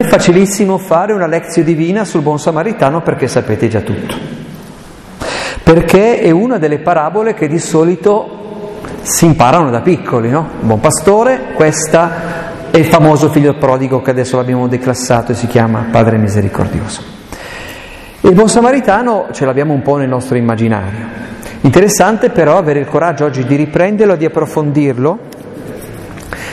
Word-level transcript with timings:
è 0.00 0.06
facilissimo 0.06 0.78
fare 0.78 1.12
una 1.12 1.26
lezione 1.26 1.66
divina 1.66 2.04
sul 2.04 2.20
buon 2.20 2.38
samaritano 2.38 3.02
perché 3.02 3.26
sapete 3.26 3.66
già 3.66 3.80
tutto. 3.80 4.14
Perché 5.60 6.20
è 6.20 6.30
una 6.30 6.56
delle 6.58 6.78
parabole 6.78 7.34
che 7.34 7.48
di 7.48 7.58
solito 7.58 8.78
si 9.02 9.24
imparano 9.24 9.70
da 9.70 9.80
piccoli, 9.80 10.30
no? 10.30 10.50
buon 10.60 10.78
pastore, 10.78 11.46
questa 11.52 12.70
è 12.70 12.76
il 12.76 12.84
famoso 12.84 13.28
figlio 13.28 13.54
prodigo 13.54 14.00
che 14.00 14.10
adesso 14.10 14.36
l'abbiamo 14.36 14.68
declassato 14.68 15.32
e 15.32 15.34
si 15.34 15.48
chiama 15.48 15.88
Padre 15.90 16.16
Misericordioso. 16.16 17.02
Il 18.20 18.34
buon 18.34 18.48
samaritano 18.48 19.26
ce 19.32 19.46
l'abbiamo 19.46 19.72
un 19.72 19.82
po' 19.82 19.96
nel 19.96 20.08
nostro 20.08 20.36
immaginario. 20.36 21.06
Interessante 21.62 22.30
però 22.30 22.56
avere 22.56 22.78
il 22.78 22.86
coraggio 22.86 23.24
oggi 23.24 23.44
di 23.44 23.56
riprenderlo 23.56 24.14
di 24.14 24.26
approfondirlo, 24.26 25.18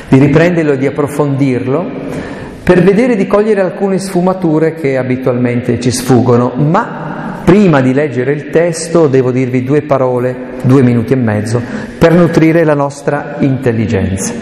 di 0.08 0.18
riprenderlo 0.18 0.72
e 0.72 0.78
di 0.80 0.88
approfondirlo 0.88 2.34
per 2.66 2.82
vedere 2.82 3.16
di 3.16 3.28
cogliere 3.28 3.62
alcune 3.62 4.00
sfumature 4.00 4.74
che 4.74 4.98
abitualmente 4.98 5.80
ci 5.80 5.92
sfuggono, 5.92 6.54
ma 6.56 7.42
prima 7.46 7.80
di 7.80 7.94
leggere 7.94 8.32
il 8.32 8.50
testo 8.50 9.06
devo 9.06 9.30
dirvi 9.30 9.64
due 9.64 9.84
parole, 9.84 10.36
due 10.64 10.82
minuti 10.82 11.14
e 11.14 11.16
mezzo, 11.16 11.62
per 12.00 12.14
nutrire 12.14 12.64
la 12.64 12.74
nostra 12.74 13.36
intelligenza. 13.42 14.34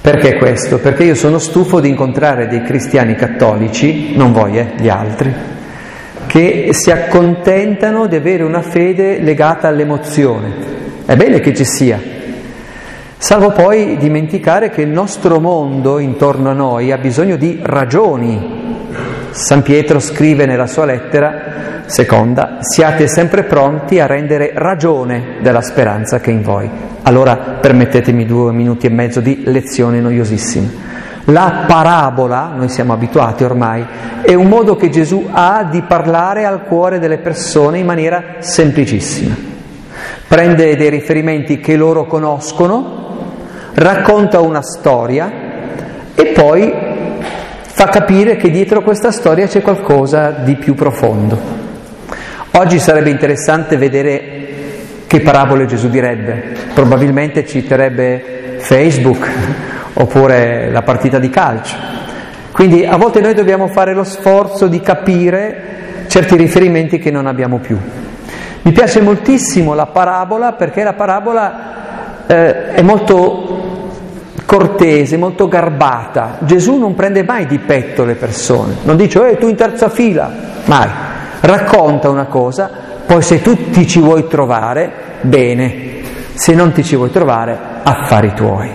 Perché 0.00 0.38
questo? 0.38 0.78
Perché 0.78 1.04
io 1.04 1.14
sono 1.14 1.38
stufo 1.38 1.78
di 1.78 1.90
incontrare 1.90 2.46
dei 2.46 2.62
cristiani 2.62 3.14
cattolici, 3.16 4.16
non 4.16 4.32
voi, 4.32 4.56
eh, 4.58 4.72
gli 4.78 4.88
altri, 4.88 5.30
che 6.26 6.68
si 6.70 6.90
accontentano 6.90 8.06
di 8.06 8.16
avere 8.16 8.44
una 8.44 8.62
fede 8.62 9.20
legata 9.20 9.68
all'emozione. 9.68 10.54
È 11.04 11.14
bene 11.16 11.40
che 11.40 11.52
ci 11.52 11.66
sia, 11.66 12.00
salvo 13.18 13.50
poi 13.50 13.96
dimenticare 13.96 14.70
che 14.70 14.82
il 14.82 14.88
nostro 14.88 15.40
mondo 15.40 15.98
intorno 15.98 16.50
a 16.50 16.54
noi 16.54 16.92
ha 16.92 16.98
bisogno 16.98 17.36
di 17.36 17.58
ragioni. 17.62 18.64
San 19.30 19.62
Pietro 19.62 19.98
scrive 19.98 20.46
nella 20.46 20.66
sua 20.66 20.84
lettera 20.84 21.84
seconda, 21.86 22.58
siate 22.60 23.06
sempre 23.06 23.44
pronti 23.44 24.00
a 24.00 24.06
rendere 24.06 24.52
ragione 24.54 25.36
della 25.40 25.60
speranza 25.60 26.20
che 26.20 26.30
è 26.30 26.34
in 26.34 26.42
voi. 26.42 26.68
Allora 27.02 27.36
permettetemi 27.36 28.26
due 28.26 28.52
minuti 28.52 28.86
e 28.86 28.90
mezzo 28.90 29.20
di 29.20 29.42
lezione 29.46 30.00
noiosissima. 30.00 30.84
La 31.26 31.64
parabola, 31.66 32.52
noi 32.54 32.68
siamo 32.68 32.92
abituati 32.92 33.42
ormai, 33.42 33.84
è 34.22 34.34
un 34.34 34.48
modo 34.48 34.76
che 34.76 34.90
Gesù 34.90 35.28
ha 35.30 35.66
di 35.68 35.82
parlare 35.82 36.44
al 36.44 36.62
cuore 36.64 36.98
delle 36.98 37.18
persone 37.18 37.78
in 37.78 37.86
maniera 37.86 38.36
semplicissima. 38.38 39.34
Prende 40.28 40.76
dei 40.76 40.88
riferimenti 40.88 41.58
che 41.58 41.76
loro 41.76 42.06
conoscono, 42.06 43.05
racconta 43.76 44.40
una 44.40 44.62
storia 44.62 45.30
e 46.14 46.26
poi 46.26 46.72
fa 47.60 47.88
capire 47.88 48.36
che 48.36 48.50
dietro 48.50 48.82
questa 48.82 49.10
storia 49.10 49.46
c'è 49.46 49.60
qualcosa 49.60 50.30
di 50.30 50.56
più 50.56 50.74
profondo. 50.74 51.38
Oggi 52.52 52.78
sarebbe 52.78 53.10
interessante 53.10 53.76
vedere 53.76 54.44
che 55.06 55.20
parabole 55.20 55.66
Gesù 55.66 55.90
direbbe, 55.90 56.56
probabilmente 56.72 57.44
citerebbe 57.44 58.56
Facebook 58.60 59.30
oppure 59.92 60.70
la 60.70 60.82
partita 60.82 61.18
di 61.18 61.28
calcio. 61.28 61.76
Quindi 62.52 62.86
a 62.86 62.96
volte 62.96 63.20
noi 63.20 63.34
dobbiamo 63.34 63.68
fare 63.68 63.92
lo 63.92 64.04
sforzo 64.04 64.68
di 64.68 64.80
capire 64.80 66.06
certi 66.06 66.34
riferimenti 66.36 66.98
che 66.98 67.10
non 67.10 67.26
abbiamo 67.26 67.58
più. 67.58 67.78
Mi 68.62 68.72
piace 68.72 69.02
moltissimo 69.02 69.74
la 69.74 69.86
parabola 69.86 70.52
perché 70.52 70.82
la 70.82 70.94
parabola 70.94 72.24
eh, 72.26 72.72
è 72.72 72.82
molto 72.82 73.55
cortese, 74.46 75.16
molto 75.16 75.48
garbata. 75.48 76.38
Gesù 76.40 76.78
non 76.78 76.94
prende 76.94 77.24
mai 77.24 77.46
di 77.46 77.58
petto 77.58 78.04
le 78.04 78.14
persone, 78.14 78.76
non 78.84 78.96
dice, 78.96 79.28
eh, 79.28 79.36
tu 79.36 79.48
in 79.48 79.56
terza 79.56 79.90
fila, 79.90 80.30
mai. 80.64 80.88
Racconta 81.40 82.08
una 82.08 82.24
cosa, 82.24 82.70
poi 83.04 83.20
se 83.22 83.42
tu 83.42 83.70
ti 83.70 83.86
ci 83.86 84.00
vuoi 84.00 84.26
trovare, 84.26 84.90
bene, 85.20 85.74
se 86.34 86.54
non 86.54 86.72
ti 86.72 86.82
ci 86.82 86.96
vuoi 86.96 87.10
trovare, 87.10 87.56
affari 87.82 88.32
tuoi. 88.34 88.70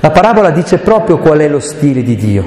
La 0.00 0.10
parabola 0.10 0.50
dice 0.50 0.78
proprio 0.78 1.18
qual 1.18 1.38
è 1.38 1.48
lo 1.48 1.60
stile 1.60 2.02
di 2.02 2.16
Dio, 2.16 2.44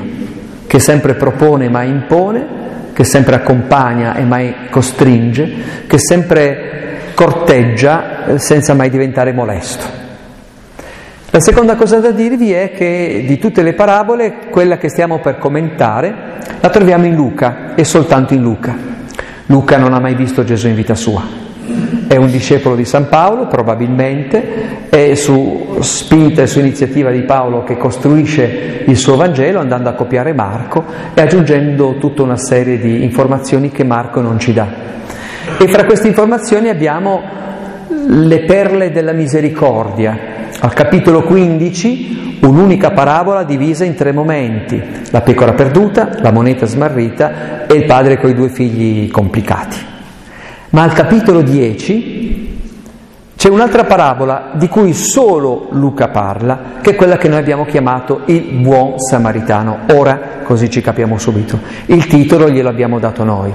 che 0.68 0.80
sempre 0.80 1.16
propone 1.16 1.70
mai 1.70 1.90
impone, 1.90 2.62
che 2.94 3.04
sempre 3.04 3.36
accompagna 3.36 4.16
e 4.16 4.24
mai 4.24 4.70
costringe, 4.70 5.86
che 5.88 5.98
sempre 6.00 7.12
corteggia 7.14 8.26
eh, 8.26 8.40
senza 8.40 8.74
mai 8.74 8.90
diventare 8.90 9.34
molesto. 9.34 10.03
La 11.34 11.40
seconda 11.40 11.76
cosa 11.76 12.00
da 12.00 12.12
dirvi 12.12 12.52
è 12.52 12.72
che 12.72 13.24
di 13.26 13.40
tutte 13.40 13.64
le 13.64 13.74
parabole, 13.74 14.36
quella 14.52 14.78
che 14.78 14.88
stiamo 14.88 15.18
per 15.18 15.40
commentare, 15.40 16.14
la 16.60 16.70
troviamo 16.70 17.08
in 17.08 17.16
Luca 17.16 17.74
e 17.74 17.84
soltanto 17.84 18.36
in 18.36 18.44
Luca. 18.44 18.78
Luca 19.48 19.80
non 19.80 19.94
ha 19.94 20.00
mai 20.00 20.14
visto 20.14 20.44
Gesù 20.44 20.68
in 20.68 20.76
vita 20.76 20.94
sua. 20.94 21.24
È 22.08 22.16
un 22.18 22.30
discepolo 22.30 22.76
di 22.76 22.86
San 22.86 23.10
Paolo, 23.10 23.48
probabilmente, 23.48 24.90
è 24.90 25.16
su 25.16 25.78
spinta 25.80 26.44
e 26.44 26.46
su 26.46 26.60
iniziativa 26.60 27.10
di 27.10 27.24
Paolo 27.24 27.64
che 27.64 27.78
costruisce 27.78 28.84
il 28.86 28.96
suo 28.96 29.16
Vangelo 29.16 29.60
andando 29.60 29.90
a 29.90 29.94
copiare 29.94 30.34
Marco 30.34 30.86
e 31.16 31.20
aggiungendo 31.20 31.96
tutta 31.98 32.22
una 32.22 32.38
serie 32.38 32.78
di 32.78 33.04
informazioni 33.04 33.72
che 33.72 33.84
Marco 33.84 34.22
non 34.22 34.38
ci 34.38 34.54
dà. 34.54 34.68
E 35.58 35.68
fra 35.68 35.86
queste 35.86 36.08
informazioni 36.08 36.70
abbiamo 36.70 37.24
le 38.06 38.42
perle 38.42 38.92
della 38.92 39.14
misericordia, 39.14 40.33
al 40.64 40.72
capitolo 40.72 41.24
15 41.24 42.38
un'unica 42.44 42.92
parabola 42.92 43.44
divisa 43.44 43.84
in 43.84 43.96
tre 43.96 44.14
momenti, 44.14 44.82
la 45.10 45.20
pecora 45.20 45.52
perduta, 45.52 46.12
la 46.22 46.32
moneta 46.32 46.66
smarrita 46.66 47.68
e 47.68 47.74
il 47.74 47.84
padre 47.84 48.18
con 48.18 48.30
i 48.30 48.34
due 48.34 48.48
figli 48.48 49.12
complicati. 49.12 49.76
Ma 50.70 50.84
al 50.84 50.94
capitolo 50.94 51.42
10 51.42 52.62
c'è 53.36 53.50
un'altra 53.50 53.84
parabola 53.84 54.52
di 54.54 54.70
cui 54.70 54.94
solo 54.94 55.68
Luca 55.72 56.08
parla, 56.08 56.80
che 56.80 56.92
è 56.92 56.96
quella 56.96 57.18
che 57.18 57.28
noi 57.28 57.40
abbiamo 57.40 57.66
chiamato 57.66 58.22
il 58.28 58.54
buon 58.62 59.00
samaritano. 59.00 59.80
Ora, 59.92 60.44
così 60.44 60.70
ci 60.70 60.80
capiamo 60.80 61.18
subito, 61.18 61.60
il 61.88 62.08
titolo 62.08 62.50
glielo 62.50 62.70
abbiamo 62.70 63.00
dato 63.00 63.26
noi. 63.26 63.54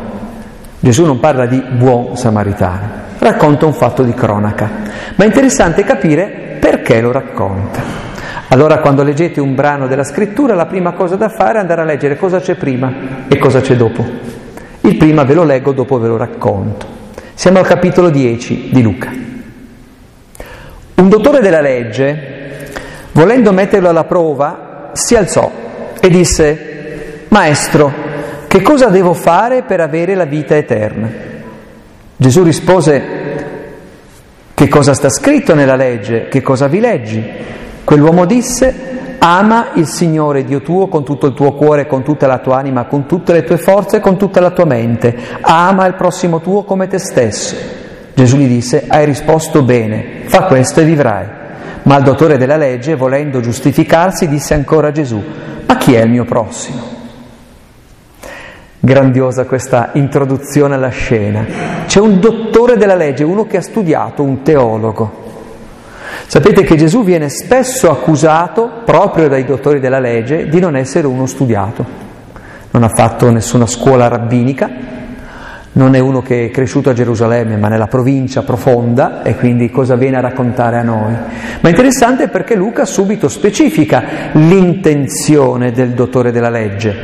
Gesù 0.78 1.06
non 1.06 1.20
parla 1.20 1.46
di 1.46 1.58
buon 1.70 2.18
samaritano, 2.18 2.86
racconta 3.18 3.64
un 3.64 3.72
fatto 3.72 4.02
di 4.02 4.12
cronaca. 4.12 4.70
Ma 5.14 5.24
è 5.24 5.26
interessante 5.26 5.84
capire 5.84 6.42
perché 6.58 7.00
lo 7.00 7.12
racconta. 7.12 7.80
Allora 8.48 8.78
quando 8.78 9.02
leggete 9.02 9.40
un 9.40 9.54
brano 9.54 9.86
della 9.86 10.04
scrittura 10.04 10.54
la 10.54 10.66
prima 10.66 10.92
cosa 10.92 11.16
da 11.16 11.28
fare 11.28 11.58
è 11.58 11.60
andare 11.60 11.82
a 11.82 11.84
leggere 11.84 12.16
cosa 12.16 12.40
c'è 12.40 12.54
prima 12.54 13.26
e 13.28 13.38
cosa 13.38 13.60
c'è 13.60 13.76
dopo. 13.76 14.04
Il 14.80 14.96
prima 14.96 15.24
ve 15.24 15.34
lo 15.34 15.44
leggo, 15.44 15.72
dopo 15.72 15.98
ve 15.98 16.08
lo 16.08 16.16
racconto. 16.16 16.86
Siamo 17.34 17.58
al 17.58 17.66
capitolo 17.66 18.08
10 18.08 18.70
di 18.72 18.82
Luca. 18.82 19.10
Un 20.94 21.08
dottore 21.08 21.40
della 21.40 21.60
legge, 21.60 22.70
volendo 23.12 23.52
metterlo 23.52 23.88
alla 23.88 24.04
prova, 24.04 24.90
si 24.92 25.14
alzò 25.14 25.50
e 26.00 26.08
disse, 26.08 27.26
Maestro, 27.28 27.92
che 28.48 28.62
cosa 28.62 28.86
devo 28.86 29.12
fare 29.12 29.62
per 29.62 29.80
avere 29.80 30.14
la 30.14 30.24
vita 30.24 30.56
eterna? 30.56 31.08
Gesù 32.16 32.42
rispose, 32.42 33.17
che 34.58 34.66
cosa 34.66 34.92
sta 34.92 35.08
scritto 35.08 35.54
nella 35.54 35.76
legge? 35.76 36.26
Che 36.26 36.42
cosa 36.42 36.66
vi 36.66 36.80
leggi? 36.80 37.24
Quell'uomo 37.84 38.24
disse, 38.24 39.16
ama 39.18 39.68
il 39.74 39.86
Signore 39.86 40.42
Dio 40.42 40.62
tuo 40.62 40.88
con 40.88 41.04
tutto 41.04 41.28
il 41.28 41.34
tuo 41.34 41.52
cuore, 41.52 41.86
con 41.86 42.02
tutta 42.02 42.26
la 42.26 42.38
tua 42.38 42.56
anima, 42.56 42.86
con 42.86 43.06
tutte 43.06 43.32
le 43.32 43.44
tue 43.44 43.56
forze, 43.56 44.00
con 44.00 44.18
tutta 44.18 44.40
la 44.40 44.50
tua 44.50 44.64
mente. 44.64 45.16
Ama 45.42 45.86
il 45.86 45.94
prossimo 45.94 46.40
tuo 46.40 46.64
come 46.64 46.88
te 46.88 46.98
stesso. 46.98 47.54
Gesù 48.12 48.36
gli 48.36 48.48
disse, 48.48 48.86
hai 48.88 49.04
risposto 49.04 49.62
bene, 49.62 50.22
fa 50.24 50.46
questo 50.46 50.80
e 50.80 50.84
vivrai. 50.84 51.26
Ma 51.84 51.96
il 51.96 52.02
dottore 52.02 52.36
della 52.36 52.56
legge, 52.56 52.96
volendo 52.96 53.38
giustificarsi, 53.38 54.26
disse 54.26 54.54
ancora 54.54 54.88
a 54.88 54.92
Gesù, 54.92 55.22
ma 55.66 55.76
chi 55.76 55.94
è 55.94 56.02
il 56.02 56.10
mio 56.10 56.24
prossimo? 56.24 56.97
Grandiosa 58.88 59.44
questa 59.44 59.90
introduzione 59.92 60.74
alla 60.74 60.88
scena. 60.88 61.44
C'è 61.84 62.00
un 62.00 62.20
dottore 62.20 62.78
della 62.78 62.94
legge, 62.94 63.22
uno 63.22 63.44
che 63.44 63.58
ha 63.58 63.60
studiato, 63.60 64.22
un 64.22 64.40
teologo. 64.40 65.26
Sapete 66.26 66.62
che 66.62 66.74
Gesù 66.74 67.04
viene 67.04 67.28
spesso 67.28 67.90
accusato, 67.90 68.80
proprio 68.86 69.28
dai 69.28 69.44
dottori 69.44 69.78
della 69.78 69.98
legge, 69.98 70.48
di 70.48 70.58
non 70.58 70.74
essere 70.74 71.06
uno 71.06 71.26
studiato. 71.26 71.84
Non 72.70 72.82
ha 72.82 72.88
fatto 72.88 73.30
nessuna 73.30 73.66
scuola 73.66 74.08
rabbinica, 74.08 74.70
non 75.78 75.94
è 75.94 76.00
uno 76.00 76.22
che 76.22 76.46
è 76.46 76.50
cresciuto 76.50 76.90
a 76.90 76.92
Gerusalemme, 76.92 77.56
ma 77.56 77.68
nella 77.68 77.86
provincia 77.86 78.42
profonda, 78.42 79.22
e 79.22 79.36
quindi 79.36 79.70
cosa 79.70 79.94
viene 79.94 80.16
a 80.16 80.20
raccontare 80.20 80.76
a 80.76 80.82
noi. 80.82 81.14
Ma 81.60 81.68
interessante 81.68 82.26
perché 82.26 82.56
Luca 82.56 82.84
subito 82.84 83.28
specifica 83.28 84.02
l'intenzione 84.32 85.70
del 85.70 85.90
dottore 85.90 86.32
della 86.32 86.50
legge. 86.50 86.96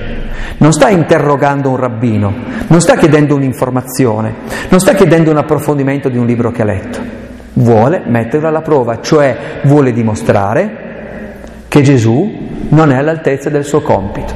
Non 0.59 0.73
sta 0.73 0.89
interrogando 0.89 1.71
un 1.71 1.77
rabbino, 1.77 2.35
non 2.67 2.81
sta 2.81 2.97
chiedendo 2.97 3.37
un'informazione, 3.37 4.35
non 4.69 4.81
sta 4.81 4.93
chiedendo 4.95 5.31
un 5.31 5.37
approfondimento 5.37 6.09
di 6.09 6.19
un 6.19 6.27
libro 6.27 6.51
che 6.51 6.63
ha 6.63 6.67
letto. 6.67 6.99
Vuole 7.53 8.03
metterlo 8.05 8.49
alla 8.49 8.63
prova, 8.63 9.01
cioè 9.01 9.37
vuole 9.63 9.93
dimostrare 9.93 10.83
che 11.69 11.81
Gesù 11.83 12.49
non 12.71 12.91
è 12.91 12.97
all'altezza 12.97 13.51
del 13.51 13.65
suo 13.65 13.83
compito. 13.83 14.35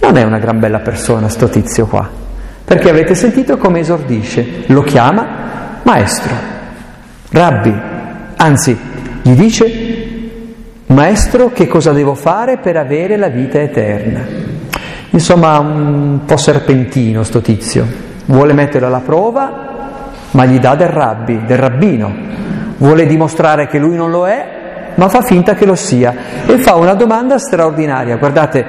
Non 0.00 0.16
è 0.16 0.24
una 0.24 0.38
gran 0.38 0.58
bella 0.58 0.80
persona 0.80 1.28
sto 1.28 1.48
tizio 1.48 1.86
qua, 1.86 2.26
perché 2.68 2.90
avete 2.90 3.14
sentito 3.14 3.56
come 3.56 3.78
esordisce, 3.80 4.64
lo 4.66 4.82
chiama 4.82 5.80
maestro, 5.84 6.34
rabbi, 7.30 7.74
anzi 8.36 8.78
gli 9.22 9.32
dice 9.32 9.96
maestro 10.88 11.50
che 11.50 11.66
cosa 11.66 11.92
devo 11.92 12.14
fare 12.14 12.58
per 12.58 12.76
avere 12.76 13.16
la 13.16 13.28
vita 13.28 13.58
eterna. 13.58 14.20
Insomma, 15.08 15.58
un 15.58 16.20
po' 16.26 16.36
serpentino 16.36 17.22
sto 17.22 17.40
tizio, 17.40 17.86
vuole 18.26 18.52
metterlo 18.52 18.86
alla 18.86 19.00
prova, 19.00 19.66
ma 20.32 20.44
gli 20.44 20.58
dà 20.58 20.74
del 20.74 20.88
rabbi, 20.88 21.46
del 21.46 21.56
rabbino, 21.56 22.14
vuole 22.76 23.06
dimostrare 23.06 23.66
che 23.66 23.78
lui 23.78 23.96
non 23.96 24.10
lo 24.10 24.28
è, 24.28 24.57
ma 24.98 25.08
fa 25.08 25.22
finta 25.22 25.54
che 25.54 25.64
lo 25.64 25.76
sia 25.76 26.12
e 26.46 26.58
fa 26.58 26.74
una 26.74 26.94
domanda 26.94 27.38
straordinaria. 27.38 28.16
Guardate, 28.16 28.66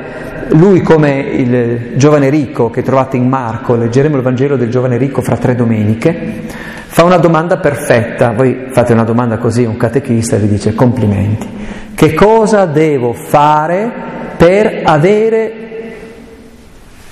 lui 0.49 0.81
come 0.81 1.11
il 1.19 1.97
giovane 1.97 2.29
ricco 2.29 2.69
che 2.69 2.83
trovate 2.83 3.17
in 3.17 3.27
Marco, 3.27 3.75
leggeremo 3.75 4.15
il 4.15 4.21
Vangelo 4.21 4.55
del 4.55 4.69
giovane 4.69 4.97
ricco 4.97 5.21
fra 5.21 5.37
tre 5.37 5.55
domeniche, 5.55 6.43
fa 6.85 7.03
una 7.03 7.17
domanda 7.17 7.57
perfetta. 7.57 8.31
Voi 8.31 8.67
fate 8.69 8.93
una 8.93 9.03
domanda 9.03 9.37
così, 9.37 9.65
un 9.65 9.75
catechista 9.75 10.37
vi 10.37 10.47
dice 10.47 10.75
complimenti. 10.75 11.47
Che 11.95 12.13
cosa 12.13 12.65
devo 12.65 13.13
fare 13.13 13.91
per 14.37 14.81
avere 14.85 15.53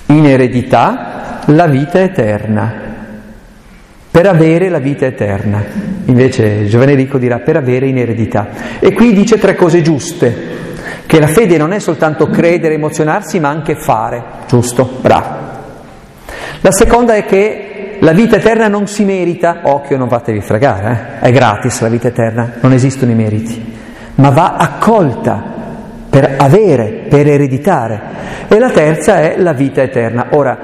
in 0.06 0.26
eredità 0.26 1.40
la 1.46 1.66
vita 1.66 2.00
eterna? 2.00 2.87
Per 4.18 4.26
avere 4.26 4.68
la 4.68 4.80
vita 4.80 5.06
eterna. 5.06 5.62
Invece 6.06 6.44
il 6.44 6.68
giovane 6.68 6.96
ricco 6.96 7.18
dirà 7.18 7.38
per 7.38 7.54
avere 7.54 7.86
in 7.86 7.98
eredità. 7.98 8.48
E 8.80 8.92
qui 8.92 9.12
dice 9.12 9.38
tre 9.38 9.54
cose 9.54 9.80
giuste, 9.80 10.34
che 11.06 11.20
la 11.20 11.28
fede 11.28 11.56
non 11.56 11.70
è 11.70 11.78
soltanto 11.78 12.26
credere, 12.26 12.74
emozionarsi, 12.74 13.38
ma 13.38 13.50
anche 13.50 13.76
fare. 13.76 14.20
Giusto? 14.48 14.98
Bravo. 15.00 15.26
La 16.62 16.72
seconda 16.72 17.14
è 17.14 17.24
che 17.26 17.98
la 18.00 18.10
vita 18.10 18.38
eterna 18.38 18.66
non 18.66 18.88
si 18.88 19.04
merita, 19.04 19.60
occhio 19.62 19.96
non 19.96 20.08
fatevi 20.08 20.40
fregare, 20.40 21.18
eh? 21.20 21.26
è 21.28 21.30
gratis 21.30 21.80
la 21.80 21.88
vita 21.88 22.08
eterna, 22.08 22.54
non 22.60 22.72
esistono 22.72 23.12
i 23.12 23.14
meriti, 23.14 23.76
ma 24.16 24.30
va 24.30 24.56
accolta 24.56 25.40
per 26.10 26.34
avere, 26.38 27.04
per 27.08 27.28
ereditare. 27.28 28.00
E 28.48 28.58
la 28.58 28.70
terza 28.70 29.20
è 29.20 29.36
la 29.36 29.52
vita 29.52 29.80
eterna. 29.80 30.26
Ora, 30.30 30.58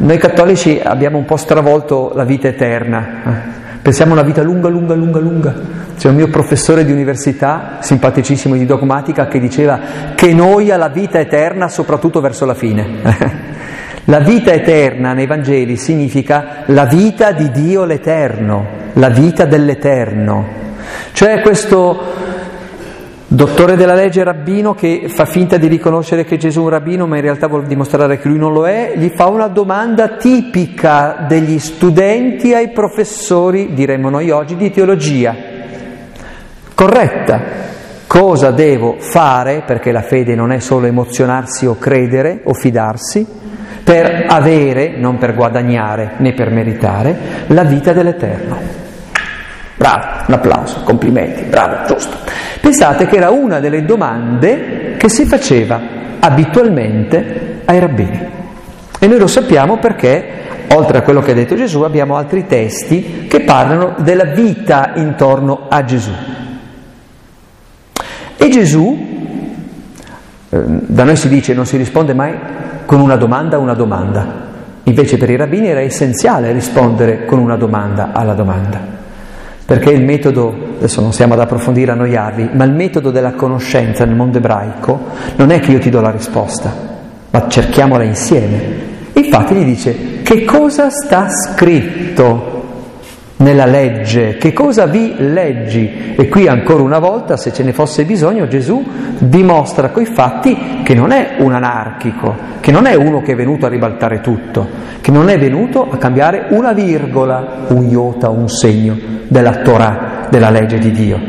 noi 0.00 0.18
cattolici 0.18 0.80
abbiamo 0.82 1.18
un 1.18 1.24
po' 1.24 1.36
stravolto 1.36 2.12
la 2.14 2.24
vita 2.24 2.46
eterna, 2.46 3.22
eh. 3.24 3.80
pensiamo 3.82 4.12
a 4.12 4.14
una 4.14 4.26
vita 4.26 4.42
lunga, 4.42 4.68
lunga, 4.68 4.94
lunga, 4.94 5.18
lunga. 5.18 5.54
C'è 5.96 6.08
un 6.08 6.14
mio 6.14 6.28
professore 6.28 6.84
di 6.84 6.92
università, 6.92 7.78
simpaticissimo 7.80 8.54
di 8.54 8.64
dogmatica, 8.64 9.26
che 9.26 9.40
diceva 9.40 9.80
che 10.14 10.32
noi 10.32 10.66
la 10.66 10.88
vita 10.88 11.18
eterna 11.18 11.68
soprattutto 11.68 12.20
verso 12.20 12.44
la 12.44 12.54
fine. 12.54 13.46
La 14.08 14.20
vita 14.20 14.52
eterna 14.52 15.12
nei 15.12 15.26
Vangeli 15.26 15.76
significa 15.76 16.62
la 16.68 16.86
vita 16.86 17.32
di 17.32 17.50
Dio 17.50 17.84
l'Eterno, 17.84 18.66
la 18.94 19.10
vita 19.10 19.44
dell'Eterno. 19.44 20.46
Cioè 21.12 21.42
questo 21.42 22.27
dottore 23.30 23.76
della 23.76 23.92
legge 23.92 24.24
rabbino 24.24 24.74
che 24.74 25.04
fa 25.08 25.26
finta 25.26 25.58
di 25.58 25.66
riconoscere 25.66 26.24
che 26.24 26.38
Gesù 26.38 26.60
è 26.60 26.62
un 26.62 26.68
rabbino 26.70 27.06
ma 27.06 27.16
in 27.16 27.22
realtà 27.22 27.46
vuole 27.46 27.66
dimostrare 27.66 28.18
che 28.18 28.26
lui 28.26 28.38
non 28.38 28.54
lo 28.54 28.66
è, 28.66 28.94
gli 28.96 29.10
fa 29.14 29.26
una 29.26 29.48
domanda 29.48 30.16
tipica 30.16 31.26
degli 31.28 31.58
studenti 31.58 32.54
ai 32.54 32.70
professori, 32.70 33.74
diremmo 33.74 34.08
noi 34.08 34.30
oggi, 34.30 34.56
di 34.56 34.70
teologia. 34.70 35.36
Corretta. 36.74 37.66
Cosa 38.06 38.50
devo 38.52 38.96
fare, 38.98 39.62
perché 39.66 39.92
la 39.92 40.00
fede 40.00 40.34
non 40.34 40.50
è 40.50 40.60
solo 40.60 40.86
emozionarsi 40.86 41.66
o 41.66 41.76
credere 41.76 42.40
o 42.44 42.54
fidarsi, 42.54 43.26
per 43.84 44.24
avere, 44.26 44.96
non 44.96 45.18
per 45.18 45.34
guadagnare 45.34 46.14
né 46.16 46.32
per 46.32 46.50
meritare, 46.50 47.16
la 47.48 47.64
vita 47.64 47.92
dell'Eterno? 47.92 48.86
Bravo, 49.78 50.24
un 50.26 50.34
applauso, 50.34 50.80
complimenti, 50.82 51.44
bravo, 51.44 51.86
giusto. 51.86 52.16
Pensate 52.60 53.06
che 53.06 53.14
era 53.14 53.30
una 53.30 53.60
delle 53.60 53.84
domande 53.84 54.96
che 54.98 55.08
si 55.08 55.24
faceva 55.24 55.80
abitualmente 56.18 57.60
ai 57.64 57.78
rabbini. 57.78 58.28
E 58.98 59.06
noi 59.06 59.18
lo 59.20 59.28
sappiamo 59.28 59.78
perché, 59.78 60.26
oltre 60.74 60.98
a 60.98 61.02
quello 61.02 61.20
che 61.20 61.30
ha 61.30 61.34
detto 61.34 61.54
Gesù, 61.54 61.82
abbiamo 61.82 62.16
altri 62.16 62.44
testi 62.48 63.26
che 63.28 63.42
parlano 63.42 63.94
della 63.98 64.24
vita 64.24 64.94
intorno 64.96 65.66
a 65.68 65.84
Gesù. 65.84 66.10
E 68.36 68.48
Gesù, 68.48 69.06
eh, 70.48 70.62
da 70.66 71.04
noi 71.04 71.14
si 71.14 71.28
dice 71.28 71.54
non 71.54 71.66
si 71.66 71.76
risponde 71.76 72.14
mai 72.14 72.34
con 72.84 72.98
una 72.98 73.14
domanda 73.14 73.54
a 73.54 73.60
una 73.60 73.74
domanda, 73.74 74.26
invece 74.82 75.18
per 75.18 75.30
i 75.30 75.36
rabbini 75.36 75.68
era 75.68 75.80
essenziale 75.80 76.50
rispondere 76.50 77.26
con 77.26 77.38
una 77.38 77.56
domanda 77.56 78.10
alla 78.12 78.34
domanda. 78.34 78.97
Perché 79.68 79.90
il 79.90 80.02
metodo, 80.02 80.76
adesso 80.78 81.02
non 81.02 81.12
siamo 81.12 81.34
ad 81.34 81.40
approfondire, 81.40 81.92
annoiarvi, 81.92 82.52
ma 82.54 82.64
il 82.64 82.72
metodo 82.72 83.10
della 83.10 83.32
conoscenza 83.32 84.06
nel 84.06 84.16
mondo 84.16 84.38
ebraico 84.38 84.98
non 85.36 85.50
è 85.50 85.60
che 85.60 85.72
io 85.72 85.78
ti 85.78 85.90
do 85.90 86.00
la 86.00 86.10
risposta, 86.10 86.72
ma 87.28 87.48
cerchiamola 87.48 88.02
insieme. 88.02 88.62
Infatti 89.12 89.54
gli 89.54 89.64
dice, 89.64 90.22
che 90.22 90.46
cosa 90.46 90.88
sta 90.88 91.28
scritto 91.28 92.62
nella 93.36 93.66
legge, 93.66 94.38
che 94.38 94.54
cosa 94.54 94.86
vi 94.86 95.12
leggi? 95.18 96.14
E 96.16 96.28
qui 96.30 96.48
ancora 96.48 96.82
una 96.82 96.98
volta, 96.98 97.36
se 97.36 97.52
ce 97.52 97.62
ne 97.62 97.74
fosse 97.74 98.06
bisogno, 98.06 98.48
Gesù 98.48 98.82
dimostra 99.18 99.90
coi 99.90 100.06
fatti 100.06 100.80
che 100.82 100.94
non 100.94 101.10
è 101.10 101.36
un 101.40 101.52
anarchico, 101.52 102.34
che 102.60 102.70
non 102.70 102.86
è 102.86 102.94
uno 102.94 103.20
che 103.20 103.32
è 103.32 103.36
venuto 103.36 103.66
a 103.66 103.68
ribaltare 103.68 104.22
tutto, 104.22 104.66
che 105.02 105.10
non 105.10 105.28
è 105.28 105.38
venuto 105.38 105.90
a 105.90 105.98
cambiare 105.98 106.46
una 106.52 106.72
virgola, 106.72 107.66
un 107.68 107.86
iota, 107.86 108.30
un 108.30 108.48
segno 108.48 109.17
della 109.28 109.56
Torah, 109.56 110.26
della 110.30 110.50
legge 110.50 110.78
di 110.78 110.90
Dio. 110.90 111.20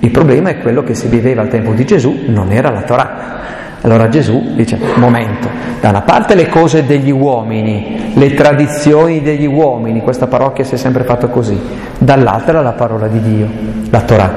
Il 0.00 0.10
problema 0.10 0.50
è 0.50 0.58
quello 0.58 0.84
che 0.84 0.94
si 0.94 1.08
viveva 1.08 1.42
al 1.42 1.48
tempo 1.48 1.72
di 1.72 1.84
Gesù, 1.84 2.24
non 2.26 2.52
era 2.52 2.70
la 2.70 2.82
Torah. 2.82 3.36
Allora 3.80 4.08
Gesù 4.08 4.54
dice, 4.54 4.78
momento, 4.96 5.48
da 5.80 5.90
una 5.90 6.02
parte 6.02 6.34
le 6.34 6.48
cose 6.48 6.84
degli 6.84 7.10
uomini, 7.10 8.12
le 8.14 8.34
tradizioni 8.34 9.22
degli 9.22 9.46
uomini, 9.46 10.02
questa 10.02 10.26
parrocchia 10.26 10.64
si 10.64 10.74
è 10.74 10.78
sempre 10.78 11.04
fatta 11.04 11.28
così, 11.28 11.58
dall'altra 11.98 12.60
la 12.60 12.72
parola 12.72 13.06
di 13.06 13.20
Dio, 13.20 13.48
la 13.90 14.00
Torah, 14.00 14.32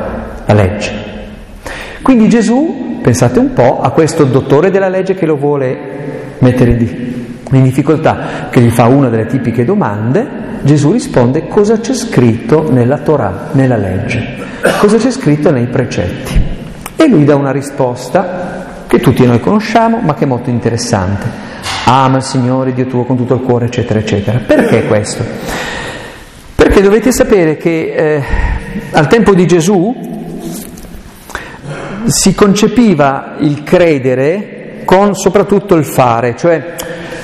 la 0.46 0.54
legge. 0.54 0.92
Quindi 2.02 2.30
Gesù, 2.30 3.00
pensate 3.02 3.40
un 3.40 3.54
po', 3.54 3.82
a 3.82 3.90
questo 3.92 4.26
dottore 4.26 4.70
della 4.70 4.90
legge 4.90 5.16
che 5.16 5.26
lo 5.26 5.36
vuole 5.36 5.78
mettere 6.40 6.72
in 6.72 6.78
difficoltà, 7.60 8.48
che 8.50 8.62
gli 8.62 8.70
fa 8.70 8.86
una 8.86 9.10
delle 9.10 9.26
tipiche 9.26 9.66
domande, 9.66 10.28
Gesù 10.62 10.92
risponde 10.92 11.48
cosa 11.48 11.80
c'è 11.80 11.94
scritto 11.94 12.72
nella 12.72 13.00
Torah, 13.00 13.50
nella 13.54 13.78
legge, 13.78 14.38
cosa 14.80 14.98
c'è 14.98 15.12
scritto 15.12 15.52
nei 15.52 15.66
precetti. 15.66 16.40
E 16.96 17.08
lui 17.08 17.26
dà 17.26 17.36
una 17.36 17.52
risposta 17.52 18.84
che 18.88 19.00
tutti 19.00 19.26
noi 19.26 19.40
conosciamo, 19.40 20.00
ma 20.00 20.14
che 20.14 20.26
è 20.26 20.28
molto 20.28 20.50
interessante. 20.50 21.28
Ama 21.86 22.18
il 22.18 22.24
Signore 22.24 22.74
Dio 22.74 22.86
tuo 22.86 23.04
con 23.04 23.18
tutto 23.18 23.34
il 23.34 23.42
cuore, 23.42 23.66
eccetera, 23.66 24.00
eccetera. 24.00 24.40
Perché 24.46 24.86
questo? 24.86 25.24
Perché 26.56 26.82
dovete 26.82 27.12
sapere 27.12 27.58
che 27.58 27.94
eh, 27.96 28.24
al 28.92 29.08
tempo 29.08 29.34
di 29.34 29.48
Gesù 29.48 29.94
si 32.06 32.36
concepiva 32.36 33.36
il 33.40 33.64
credere 33.64 34.82
con 34.86 35.16
soprattutto 35.16 35.76
il 35.76 35.86
fare, 35.86 36.36
cioè 36.36 36.76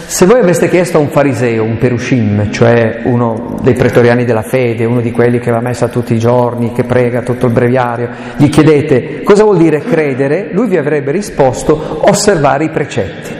se 0.09 0.25
voi 0.25 0.39
aveste 0.39 0.69
chiesto 0.69 0.97
a 0.97 1.01
un 1.01 1.09
fariseo, 1.09 1.65
un 1.65 1.77
perushim, 1.77 2.49
cioè 2.49 3.01
uno 3.03 3.59
dei 3.61 3.73
pretoriani 3.73 4.23
della 4.23 4.41
fede, 4.41 4.85
uno 4.85 5.01
di 5.01 5.11
quelli 5.11 5.37
che 5.37 5.51
va 5.51 5.59
messa 5.59 5.89
tutti 5.89 6.13
i 6.13 6.17
giorni, 6.17 6.71
che 6.71 6.85
prega 6.85 7.23
tutto 7.23 7.45
il 7.47 7.51
breviario, 7.51 8.09
gli 8.37 8.47
chiedete 8.47 9.21
cosa 9.23 9.43
vuol 9.43 9.57
dire 9.57 9.81
credere, 9.81 10.47
lui 10.53 10.69
vi 10.69 10.77
avrebbe 10.77 11.11
risposto 11.11 11.99
osservare 12.09 12.63
i 12.63 12.69
precetti, 12.69 13.33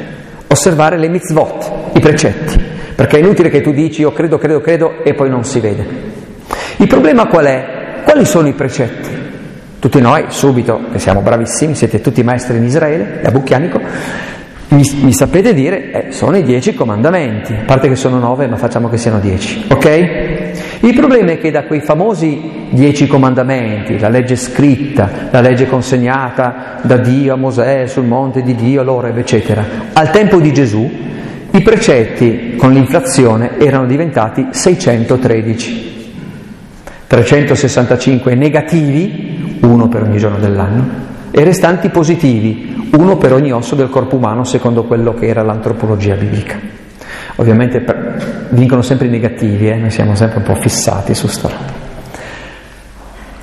osservare 0.48 0.98
le 0.98 1.08
mitzvot, 1.08 1.72
i 1.94 2.02
precetti, 2.02 2.62
perché 2.94 3.16
è 3.16 3.22
inutile 3.22 3.50
che 3.50 3.62
tu 3.62 3.72
dici 3.72 4.02
io 4.02 4.12
credo, 4.12 4.38
credo, 4.38 4.60
credo 4.60 5.06
e 5.06 5.14
poi 5.14 5.30
non 5.30 5.46
si 5.46 5.62
vede. 5.62 5.86
Il 6.80 6.88
problema 6.88 7.28
qual 7.28 7.46
è? 7.46 7.66
Quali 8.04 8.26
sono 8.26 8.50
i 8.50 8.54
precetti? 8.54 9.10
Tutti 9.80 10.02
noi, 10.02 10.26
subito, 10.28 10.82
che 10.92 11.00
siamo 11.00 11.22
bravissimi, 11.22 11.76
siete 11.76 12.02
tutti 12.02 12.22
maestri 12.24 12.58
in 12.58 12.66
Israele, 12.66 13.20
da 13.22 13.32
Bucchianico, 13.32 13.80
mi, 14.70 14.84
mi 15.02 15.14
sapete 15.14 15.54
dire, 15.54 15.92
eh, 15.92 16.12
sono 16.12 16.38
i 16.38 16.44
dieci 16.44 16.74
comandamenti, 16.74 17.54
a 17.54 17.64
parte 17.66 17.88
che 17.88 17.96
sono 17.96 18.20
nove, 18.20 18.48
ma 18.48 18.58
facciamo 18.58 18.90
che 18.90 18.98
siano 18.98 19.20
dieci, 19.20 19.66
ok? 19.70 20.46
Il 20.82 20.94
problema 20.94 21.32
è 21.32 21.40
che 21.40 21.52
da 21.52 21.64
quei 21.64 21.80
famosi 21.80 22.68
dieci 22.70 23.08
comandamenti, 23.08 23.98
la 23.98 24.10
legge 24.10 24.36
scritta, 24.36 25.30
la 25.32 25.40
legge 25.40 25.68
consegnata 25.68 26.80
da 26.82 26.98
Dio 26.98 27.34
a 27.34 27.38
Mosè 27.38 27.88
sul 27.88 28.06
monte 28.06 28.42
di 28.42 28.56
Dio, 28.56 28.84
l'Oreb, 28.84 29.18
eccetera, 29.18 29.64
al 29.94 30.12
tempo 30.12 30.40
di 30.40 30.52
Gesù, 30.52 30.90
i 31.52 31.62
precetti 31.62 32.56
con 32.58 32.74
l'inflazione 32.74 33.58
erano 33.60 33.86
diventati 33.86 34.48
613. 34.52 35.96
365 37.08 38.36
negativi, 38.36 39.60
uno 39.62 39.88
per 39.88 40.04
ogni 40.04 40.18
giorno 40.18 40.40
dell'anno, 40.40 41.16
e 41.32 41.44
restanti 41.44 41.90
positivi, 41.90 42.90
uno 42.98 43.18
per 43.18 43.34
ogni 43.34 43.52
osso 43.52 43.76
del 43.76 43.90
corpo 43.90 44.16
umano 44.16 44.44
secondo 44.44 44.86
quello 44.86 45.14
che 45.14 45.28
era 45.28 45.42
l'antropologia 45.42 46.16
biblica. 46.16 46.60
Ovviamente 47.36 47.82
per, 47.82 48.48
vincono 48.50 48.82
sempre 48.82 49.08
i 49.08 49.10
negativi, 49.10 49.70
eh? 49.70 49.76
noi 49.76 49.92
siamo 49.92 50.16
sempre 50.16 50.40
un 50.40 50.44
po' 50.44 50.56
fissati 50.56 51.14
su 51.14 51.28
sta 51.28 51.48
roba. 51.48 51.86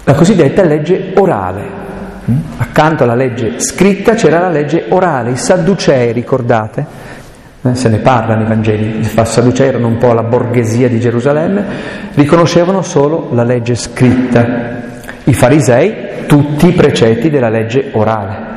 La 0.05 0.15
cosiddetta 0.15 0.63
legge 0.63 1.13
orale. 1.17 1.83
Mm? 2.31 2.37
Accanto 2.57 3.05
alla 3.05 3.15
legge 3.15 3.61
scritta 3.61 4.15
c'era 4.15 4.41
la 4.41 4.49
legge 4.49 4.87
orale, 4.89 5.31
i 5.31 5.37
sadducei, 5.37 6.13
ricordate? 6.13 6.87
Eh, 7.63 7.75
se 7.75 7.89
ne 7.89 7.99
parla 7.99 8.35
nei 8.35 8.47
Vangeli, 8.47 8.99
i 8.99 9.05
sadducei 9.05 9.69
erano 9.69 9.87
un 9.87 9.97
po' 9.99 10.13
la 10.13 10.23
borghesia 10.23 10.89
di 10.89 11.01
Gerusalemme, 11.01 11.65
riconoscevano 12.15 12.83
solo 12.83 13.29
la 13.33 13.45
legge 13.45 13.75
scritta. 13.75 14.83
I 15.25 15.33
farisei 15.33 16.04
tutti 16.27 16.69
i 16.69 16.73
precetti 16.73 17.31
della 17.31 17.49
legge 17.49 17.91
orale. 17.93 18.53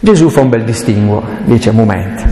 Gesù 0.00 0.28
fa 0.28 0.40
un 0.40 0.50
bel 0.50 0.64
distinguo, 0.64 1.24
dice 1.44 1.70
un 1.70 1.76
momento, 1.76 2.22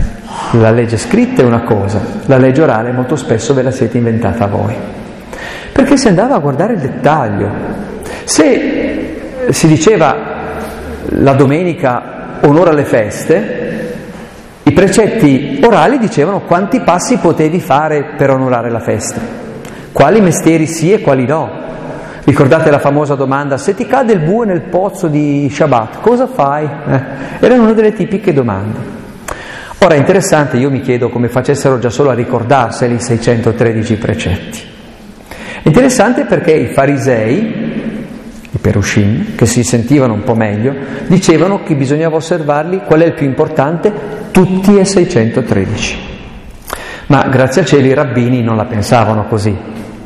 la 0.51 0.71
legge 0.71 0.97
scritta 0.97 1.41
è 1.41 1.45
una 1.45 1.63
cosa, 1.63 1.99
la 2.25 2.37
legge 2.37 2.61
orale 2.61 2.91
molto 2.91 3.15
spesso 3.15 3.53
ve 3.53 3.63
la 3.63 3.71
siete 3.71 3.97
inventata 3.97 4.45
voi. 4.45 4.75
Perché 5.71 5.97
si 5.97 6.07
andava 6.07 6.35
a 6.35 6.39
guardare 6.39 6.73
il 6.73 6.79
dettaglio. 6.79 7.49
Se 8.25 9.47
si 9.49 9.67
diceva 9.67 10.15
la 11.09 11.33
domenica 11.33 12.37
onora 12.41 12.71
le 12.71 12.83
feste, 12.83 13.63
i 14.63 14.71
precetti 14.71 15.59
orali 15.63 15.97
dicevano 15.97 16.41
quanti 16.41 16.79
passi 16.81 17.17
potevi 17.17 17.59
fare 17.59 18.13
per 18.15 18.29
onorare 18.29 18.69
la 18.69 18.79
festa, 18.79 19.19
quali 19.91 20.21
mestieri 20.21 20.67
sì 20.67 20.93
e 20.93 21.01
quali 21.01 21.25
no. 21.25 21.61
Ricordate 22.25 22.71
la 22.71 22.79
famosa 22.79 23.15
domanda, 23.15 23.57
se 23.57 23.75
ti 23.75 23.85
cade 23.85 24.13
il 24.13 24.19
bue 24.19 24.45
nel 24.45 24.61
pozzo 24.61 25.07
di 25.07 25.49
Shabbat, 25.51 25.99
cosa 25.99 26.25
fai? 26.25 26.63
Eh, 26.63 27.01
era 27.39 27.55
una 27.55 27.73
delle 27.73 27.91
tipiche 27.91 28.31
domande. 28.31 28.79
Ora 29.79 29.95
è 29.95 29.97
interessante, 29.97 30.55
io 30.55 30.69
mi 30.69 30.79
chiedo 30.79 31.09
come 31.09 31.27
facessero 31.27 31.79
già 31.79 31.89
solo 31.89 32.11
a 32.11 32.13
ricordarseli 32.13 32.95
i 32.95 33.01
613 33.01 33.95
precetti. 33.97 34.59
È 35.63 35.67
interessante 35.67 36.23
perché 36.23 36.53
i 36.53 36.67
farisei, 36.67 37.39
i 38.51 38.57
perushim, 38.57 39.35
che 39.35 39.45
si 39.45 39.61
sentivano 39.63 40.13
un 40.13 40.23
po' 40.23 40.35
meglio, 40.35 40.73
dicevano 41.07 41.63
che 41.63 41.75
bisognava 41.75 42.15
osservarli, 42.15 42.83
qual 42.85 43.01
è 43.01 43.05
il 43.05 43.13
più 43.15 43.25
importante? 43.25 43.91
Tutti 44.31 44.77
e 44.77 44.85
613. 44.85 45.97
Ma 47.07 47.23
grazie 47.23 47.63
a 47.63 47.65
cielo 47.65 47.87
i 47.87 47.93
rabbini 47.93 48.41
non 48.41 48.55
la 48.55 48.65
pensavano 48.65 49.25
così, 49.25 49.53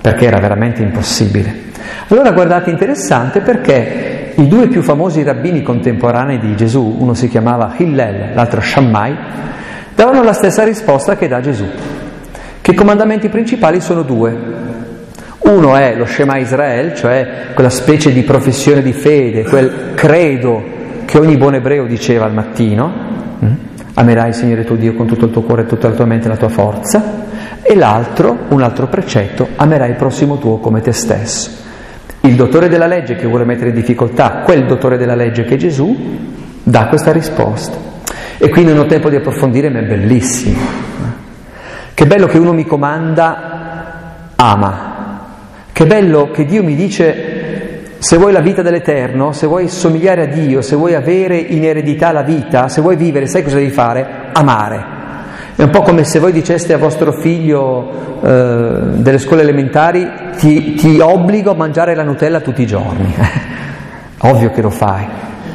perché 0.02 0.26
era 0.26 0.40
veramente 0.40 0.82
impossibile. 0.82 1.67
Allora 2.10 2.32
guardate, 2.32 2.70
interessante 2.70 3.42
perché 3.42 4.34
i 4.36 4.48
due 4.48 4.68
più 4.68 4.84
famosi 4.84 5.24
rabbini 5.24 5.64
contemporanei 5.64 6.40
di 6.40 6.56
Gesù, 6.56 6.96
uno 7.00 7.14
si 7.16 7.28
chiamava 7.28 7.74
Hillel, 7.76 8.36
l'altro 8.36 8.62
Shammai, 8.62 9.16
davano 9.96 10.22
la 10.22 10.34
stessa 10.34 10.64
risposta 10.64 11.18
che 11.18 11.28
dà 11.28 11.42
Gesù, 11.42 11.66
che 12.62 12.72
i 12.72 12.76
comandamenti 12.76 13.30
principali 13.30 13.82
sono 13.82 14.04
due. 14.04 14.56
Uno 15.40 15.76
è 15.76 15.96
lo 15.96 16.06
Shema 16.06 16.38
Israel, 16.38 16.94
cioè 16.94 17.48
quella 17.56 17.70
specie 17.70 18.14
di 18.14 18.22
professione 18.22 18.84
di 18.84 18.94
fede, 18.94 19.44
quel 19.44 19.94
credo 19.96 20.62
che 21.06 21.18
ogni 21.18 21.36
buon 21.36 21.56
ebreo 21.56 21.86
diceva 21.86 22.26
al 22.26 22.34
mattino, 22.34 22.94
hm? 23.40 23.48
amerai 23.96 24.30
il 24.30 24.36
Signore 24.36 24.66
tuo 24.66 24.76
Dio 24.76 24.94
con 24.94 25.08
tutto 25.08 25.26
il 25.26 25.32
tuo 25.32 25.42
cuore, 25.42 25.66
tutta 25.66 25.88
la 25.88 25.96
tua 25.96 26.06
mente 26.06 26.28
e 26.28 26.30
la 26.30 26.38
tua 26.38 26.50
forza, 26.50 27.26
e 27.64 27.76
l'altro, 27.76 28.38
un 28.50 28.62
altro 28.62 28.88
precetto, 28.88 29.48
amerai 29.56 29.90
il 29.90 29.96
prossimo 29.96 30.38
tuo 30.38 30.60
come 30.60 30.82
te 30.82 30.92
stesso 30.92 31.66
il 32.28 32.36
dottore 32.36 32.68
della 32.68 32.88
legge 32.88 33.16
che 33.16 33.26
vuole 33.26 33.46
mettere 33.46 33.70
in 33.70 33.76
difficoltà 33.76 34.42
quel 34.44 34.66
dottore 34.66 34.98
della 34.98 35.16
legge 35.16 35.44
che 35.46 35.54
è 35.54 35.58
Gesù, 35.58 35.96
dà 36.62 36.88
questa 36.88 37.14
risposta. 37.14 37.78
E 38.38 38.50
qui 38.50 38.66
non 38.66 38.78
ho 38.78 38.86
tempo 38.86 39.10
di 39.10 39.16
approfondire, 39.16 39.70
ma 39.70 39.80
è 39.80 39.84
bellissimo. 39.84 40.60
Che 41.94 42.06
bello 42.06 42.28
che 42.28 42.38
uno 42.38 42.54
mi 42.54 42.66
comanda, 42.66 44.32
ama. 44.36 44.96
Che 45.72 45.86
bello 45.86 46.30
che 46.32 46.46
Dio 46.46 46.64
mi 46.64 46.76
dice, 46.76 47.96
se 47.98 48.18
vuoi 48.18 48.34
la 48.34 48.42
vita 48.42 48.62
dell'Eterno, 48.62 49.32
se 49.32 49.48
vuoi 49.48 49.70
somigliare 49.70 50.24
a 50.24 50.28
Dio, 50.28 50.62
se 50.62 50.76
vuoi 50.76 50.96
avere 50.96 51.38
in 51.38 51.64
eredità 51.64 52.12
la 52.12 52.24
vita, 52.24 52.68
se 52.68 52.82
vuoi 52.82 52.98
vivere, 52.98 53.26
sai 53.26 53.42
cosa 53.42 53.56
devi 53.56 53.72
fare? 53.72 54.30
Amare. 54.34 54.97
È 55.58 55.64
un 55.64 55.72
po' 55.72 55.82
come 55.82 56.04
se 56.04 56.20
voi 56.20 56.32
diceste 56.32 56.74
a 56.74 56.78
vostro 56.78 57.12
figlio 57.12 58.20
eh, 58.22 58.80
delle 58.98 59.18
scuole 59.18 59.42
elementari 59.42 60.08
ti, 60.38 60.76
ti 60.76 61.00
obbligo 61.00 61.50
a 61.50 61.56
mangiare 61.56 61.96
la 61.96 62.04
Nutella 62.04 62.42
tutti 62.42 62.62
i 62.62 62.68
giorni. 62.68 63.12
Ovvio 64.22 64.52
che 64.52 64.62
lo 64.62 64.70
fai. 64.70 65.08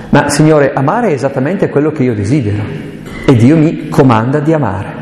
Ma 0.09 0.29
Signore, 0.29 0.73
amare 0.75 1.11
è 1.11 1.13
esattamente 1.13 1.69
quello 1.69 1.93
che 1.93 2.03
io 2.03 2.17
desidero 2.17 2.65
e 3.25 3.37
Dio 3.37 3.57
mi 3.57 3.89
comanda 3.91 4.41
di 4.41 4.53
amare. 4.53 4.93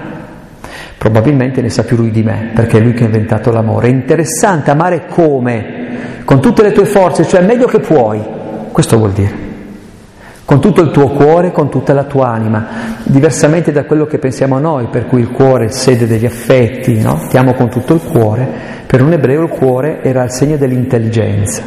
Probabilmente 0.99 1.63
ne 1.63 1.71
sa 1.71 1.83
più 1.83 1.97
lui 1.97 2.11
di 2.11 2.23
me, 2.23 2.51
perché 2.55 2.77
è 2.77 2.81
lui 2.83 2.93
che 2.93 3.05
ha 3.05 3.07
inventato 3.07 3.51
l'amore. 3.51 3.89
È 3.89 3.91
interessante 3.91 4.71
amare 4.71 5.07
come? 5.07 6.25
Con 6.27 6.43
tutte 6.43 6.61
le 6.61 6.73
tue 6.73 6.85
forze, 6.85 7.27
cioè 7.27 7.41
meglio 7.41 7.67
che 7.69 7.81
puoi. 7.81 8.23
Questo 8.71 8.99
vuol 8.99 9.13
dire 9.13 9.40
con 10.51 10.61
tutto 10.61 10.81
il 10.83 10.91
tuo 10.91 11.11
cuore, 11.11 11.53
con 11.53 11.71
tutta 11.71 11.93
la 11.93 12.03
tua 12.03 12.31
anima, 12.31 12.67
diversamente 13.05 13.71
da 13.71 13.85
quello 13.85 14.07
che 14.07 14.19
pensiamo 14.19 14.59
noi, 14.59 14.89
per 14.89 15.07
cui 15.07 15.21
il 15.21 15.31
cuore 15.31 15.67
è 15.67 15.69
sede 15.69 16.09
degli 16.09 16.27
affetti, 16.27 17.01
no? 17.01 17.29
ti 17.29 17.37
amo 17.37 17.55
con 17.55 17.71
tutto 17.71 17.95
il 17.95 18.01
cuore, 18.03 18.49
per 18.85 19.01
un 19.01 19.13
ebreo 19.13 19.45
il 19.45 19.49
cuore 19.49 20.03
era 20.03 20.25
il 20.25 20.33
segno 20.33 20.57
dell'intelligenza. 20.57 21.63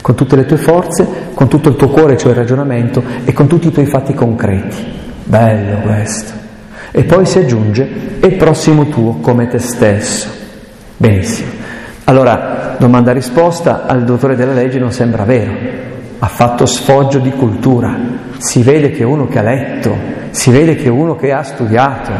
Con 0.00 0.14
tutte 0.14 0.36
le 0.36 0.44
tue 0.46 0.58
forze, 0.58 1.08
con 1.34 1.48
tutto 1.48 1.70
il 1.70 1.74
tuo 1.74 1.88
cuore, 1.88 2.16
cioè 2.16 2.30
il 2.30 2.36
ragionamento, 2.36 3.02
e 3.24 3.32
con 3.32 3.48
tutti 3.48 3.66
i 3.66 3.72
tuoi 3.72 3.86
fatti 3.86 4.14
concreti. 4.14 4.76
Bello 5.24 5.80
questo. 5.80 6.32
E 6.92 7.02
poi 7.02 7.26
si 7.26 7.40
aggiunge, 7.40 7.88
il 8.22 8.36
prossimo 8.36 8.86
tuo 8.86 9.14
come 9.14 9.48
te 9.48 9.58
stesso. 9.58 10.28
Benissimo. 10.96 11.50
Allora, 12.04 12.76
domanda-risposta 12.78 13.86
al 13.86 14.04
dottore 14.04 14.36
della 14.36 14.52
legge 14.52 14.78
non 14.78 14.92
sembra 14.92 15.24
vero 15.24 15.83
ha 16.24 16.28
fatto 16.28 16.64
sfoggio 16.64 17.18
di 17.18 17.30
cultura, 17.32 17.94
si 18.38 18.62
vede 18.62 18.90
che 18.90 19.02
è 19.02 19.04
uno 19.04 19.28
che 19.28 19.38
ha 19.38 19.42
letto, 19.42 19.94
si 20.30 20.50
vede 20.50 20.74
che 20.74 20.84
è 20.84 20.88
uno 20.88 21.16
che 21.16 21.32
ha 21.32 21.42
studiato, 21.42 22.10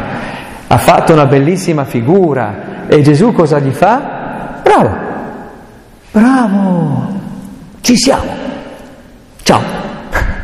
ha 0.66 0.76
fatto 0.76 1.14
una 1.14 1.25
bellissima 1.25 1.87
figura 1.87 2.87
e 2.87 3.00
Gesù 3.00 3.32
cosa 3.32 3.58
gli 3.61 3.70
fa? 3.70 4.61
Bravo, 4.62 4.96
bravo, 6.12 7.20
ci 7.80 7.96
siamo, 7.96 8.30
ciao. 9.42 9.62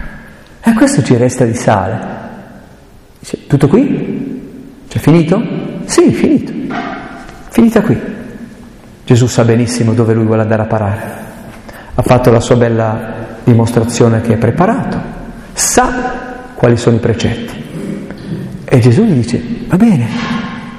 E 0.63 0.73
questo 0.75 1.03
ci 1.03 1.17
resta 1.17 1.45
di 1.45 1.55
sale. 1.55 1.99
Tutto 3.47 3.67
qui? 3.69 4.85
C'è 4.89 4.99
finito? 4.99 5.43
Sì, 5.85 6.13
finito. 6.13 6.53
Finita 7.49 7.81
qui. 7.83 7.99
Gesù 9.05 9.27
sa 9.27 9.45
benissimo 9.45 9.93
dove 9.93 10.15
lui 10.15 10.25
vuole 10.25 10.43
andare 10.43 10.63
a 10.63 10.67
parare. 10.67 11.30
Ha 11.95 12.03
fatto 12.03 12.31
la 12.31 12.41
sua 12.41 12.57
bella 12.57 13.39
dimostrazione 13.45 14.21
che 14.21 14.35
è 14.35 14.37
preparato, 14.37 14.99
sa 15.53 16.19
quali 16.55 16.77
sono 16.77 16.97
i 16.97 17.01
precetti. 17.01 17.65
E 18.65 18.79
Gesù 18.79 19.05
gli 19.05 19.15
dice, 19.15 19.43
va 19.67 19.77
bene, 19.77 20.07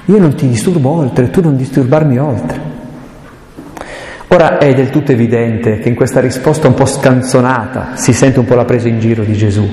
io 0.05 0.17
non 0.17 0.33
ti 0.35 0.47
disturbo 0.47 0.89
oltre, 0.89 1.29
tu 1.29 1.41
non 1.41 1.57
disturbarmi 1.57 2.17
oltre. 2.17 2.69
Ora 4.27 4.59
è 4.59 4.73
del 4.73 4.89
tutto 4.89 5.11
evidente 5.11 5.79
che 5.79 5.89
in 5.89 5.95
questa 5.95 6.21
risposta 6.21 6.67
un 6.67 6.73
po' 6.73 6.85
scanzonata 6.85 7.95
si 7.95 8.13
sente 8.13 8.39
un 8.39 8.45
po' 8.45 8.55
la 8.55 8.63
presa 8.63 8.87
in 8.87 8.99
giro 8.99 9.23
di 9.23 9.33
Gesù. 9.33 9.69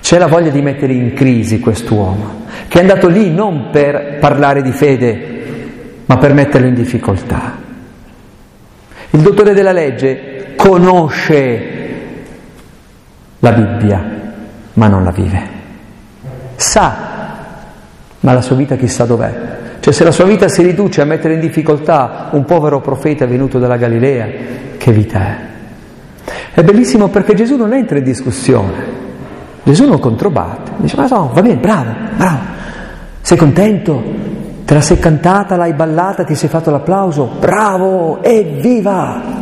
C'è 0.00 0.18
la 0.18 0.28
voglia 0.28 0.50
di 0.50 0.62
mettere 0.62 0.94
in 0.94 1.12
crisi 1.12 1.60
quest'uomo, 1.60 2.44
che 2.68 2.78
è 2.78 2.80
andato 2.80 3.08
lì 3.08 3.30
non 3.30 3.68
per 3.70 4.16
parlare 4.18 4.62
di 4.62 4.72
fede, 4.72 5.42
ma 6.06 6.16
per 6.16 6.32
metterlo 6.32 6.66
in 6.68 6.74
difficoltà. 6.74 7.58
Il 9.10 9.20
dottore 9.20 9.52
della 9.52 9.72
legge 9.72 10.25
conosce 10.56 11.74
la 13.38 13.52
Bibbia, 13.52 14.04
ma 14.74 14.88
non 14.88 15.04
la 15.04 15.10
vive. 15.10 15.54
Sa, 16.56 16.94
ma 18.20 18.32
la 18.32 18.40
sua 18.40 18.56
vita 18.56 18.76
chissà 18.76 19.04
dov'è. 19.04 19.54
Cioè 19.80 19.92
se 19.92 20.02
la 20.02 20.10
sua 20.10 20.24
vita 20.24 20.48
si 20.48 20.62
riduce 20.62 21.00
a 21.00 21.04
mettere 21.04 21.34
in 21.34 21.40
difficoltà 21.40 22.28
un 22.32 22.44
povero 22.44 22.80
profeta 22.80 23.24
venuto 23.26 23.60
dalla 23.60 23.76
Galilea, 23.76 24.26
che 24.78 24.90
vita 24.90 25.20
è? 25.20 25.36
È 26.54 26.64
bellissimo 26.64 27.08
perché 27.08 27.34
Gesù 27.34 27.56
non 27.56 27.72
entra 27.72 27.98
in 27.98 28.02
discussione, 28.02 28.84
Gesù 29.62 29.86
non 29.86 30.00
controbatte, 30.00 30.72
dice 30.78 30.96
ma 30.96 31.06
no, 31.06 31.30
va 31.32 31.40
bene, 31.42 31.56
bravo, 31.56 31.92
bravo, 32.16 32.38
sei 33.20 33.36
contento? 33.36 34.02
Te 34.64 34.74
la 34.74 34.80
sei 34.80 34.98
cantata, 34.98 35.54
l'hai 35.54 35.74
ballata, 35.74 36.24
ti 36.24 36.34
sei 36.34 36.48
fatto 36.48 36.72
l'applauso, 36.72 37.36
bravo, 37.38 38.20
evviva! 38.22 39.35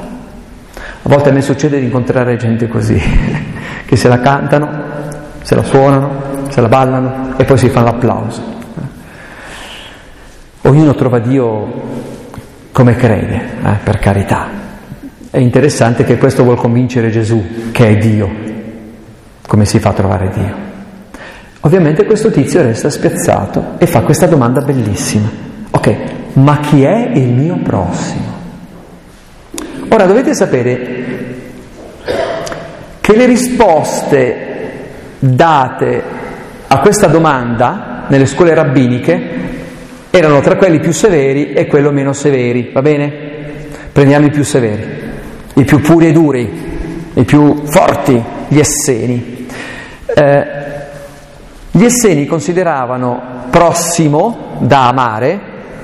A 1.06 1.08
volte 1.10 1.28
a 1.28 1.32
me 1.32 1.42
succede 1.42 1.78
di 1.78 1.84
incontrare 1.84 2.38
gente 2.38 2.66
così, 2.66 2.98
che 3.84 3.94
se 3.94 4.08
la 4.08 4.20
cantano, 4.20 4.70
se 5.42 5.54
la 5.54 5.62
suonano, 5.62 6.46
se 6.48 6.62
la 6.62 6.68
ballano 6.68 7.34
e 7.36 7.44
poi 7.44 7.58
si 7.58 7.68
fanno 7.68 7.86
l'applauso. 7.86 8.42
Ognuno 10.62 10.94
trova 10.94 11.18
Dio 11.18 11.82
come 12.72 12.96
crede, 12.96 13.34
eh, 13.36 13.76
per 13.84 13.98
carità. 13.98 14.48
È 15.28 15.36
interessante 15.36 16.04
che 16.04 16.16
questo 16.16 16.42
vuol 16.42 16.56
convincere 16.56 17.10
Gesù, 17.10 17.70
che 17.70 17.86
è 17.86 17.96
Dio, 17.98 18.30
come 19.46 19.66
si 19.66 19.78
fa 19.80 19.90
a 19.90 19.92
trovare 19.92 20.30
Dio? 20.32 20.54
Ovviamente 21.60 22.06
questo 22.06 22.30
tizio 22.30 22.62
resta 22.62 22.88
spiazzato 22.88 23.74
e 23.76 23.86
fa 23.86 24.00
questa 24.00 24.26
domanda 24.26 24.62
bellissima. 24.62 25.28
Ok, 25.70 25.96
ma 26.34 26.60
chi 26.60 26.82
è 26.82 27.10
il 27.12 27.28
mio 27.28 27.58
prossimo? 27.62 28.32
Ora 29.94 30.06
dovete 30.06 30.34
sapere 30.34 30.93
che 33.04 33.14
le 33.14 33.26
risposte 33.26 34.36
date 35.18 36.02
a 36.68 36.78
questa 36.78 37.06
domanda 37.06 38.04
nelle 38.08 38.24
scuole 38.24 38.54
rabbiniche 38.54 39.20
erano 40.08 40.40
tra 40.40 40.56
quelli 40.56 40.80
più 40.80 40.90
severi 40.90 41.52
e 41.52 41.66
quelli 41.66 41.92
meno 41.92 42.14
severi, 42.14 42.70
va 42.72 42.80
bene? 42.80 43.12
Prendiamo 43.92 44.24
i 44.24 44.30
più 44.30 44.42
severi, 44.42 44.86
i 45.52 45.64
più 45.64 45.82
puri 45.82 46.06
e 46.06 46.12
duri, 46.12 46.50
i 47.12 47.24
più 47.24 47.64
forti, 47.66 48.24
gli 48.48 48.58
Esseni. 48.58 49.48
Eh, 50.06 50.46
gli 51.72 51.84
Esseni 51.84 52.24
consideravano 52.24 53.48
prossimo 53.50 54.56
da 54.60 54.88
amare 54.88 55.40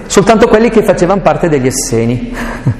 soltanto 0.06 0.48
quelli 0.48 0.70
che 0.70 0.82
facevano 0.82 1.20
parte 1.20 1.50
degli 1.50 1.66
Esseni. 1.66 2.34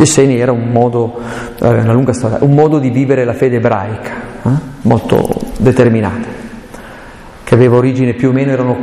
Esseni 0.00 0.40
era 0.40 0.50
un 0.50 0.70
modo, 0.70 1.20
eh, 1.60 1.68
una 1.68 1.92
lunga 1.92 2.14
storia, 2.14 2.38
un 2.40 2.52
modo 2.52 2.78
di 2.78 2.88
vivere 2.88 3.24
la 3.26 3.34
fede 3.34 3.56
ebraica, 3.56 4.12
eh? 4.44 4.48
molto 4.82 5.28
determinata, 5.58 6.26
che 7.44 7.54
aveva 7.54 7.76
origine 7.76 8.14
più 8.14 8.30
o 8.30 8.32
meno, 8.32 8.50
erano 8.50 8.78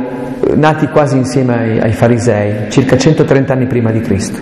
nati 0.54 0.86
quasi 0.86 1.16
insieme 1.16 1.58
ai, 1.58 1.80
ai 1.80 1.92
farisei, 1.92 2.70
circa 2.70 2.96
130 2.96 3.52
anni 3.52 3.66
prima 3.66 3.90
di 3.90 4.00
Cristo. 4.00 4.40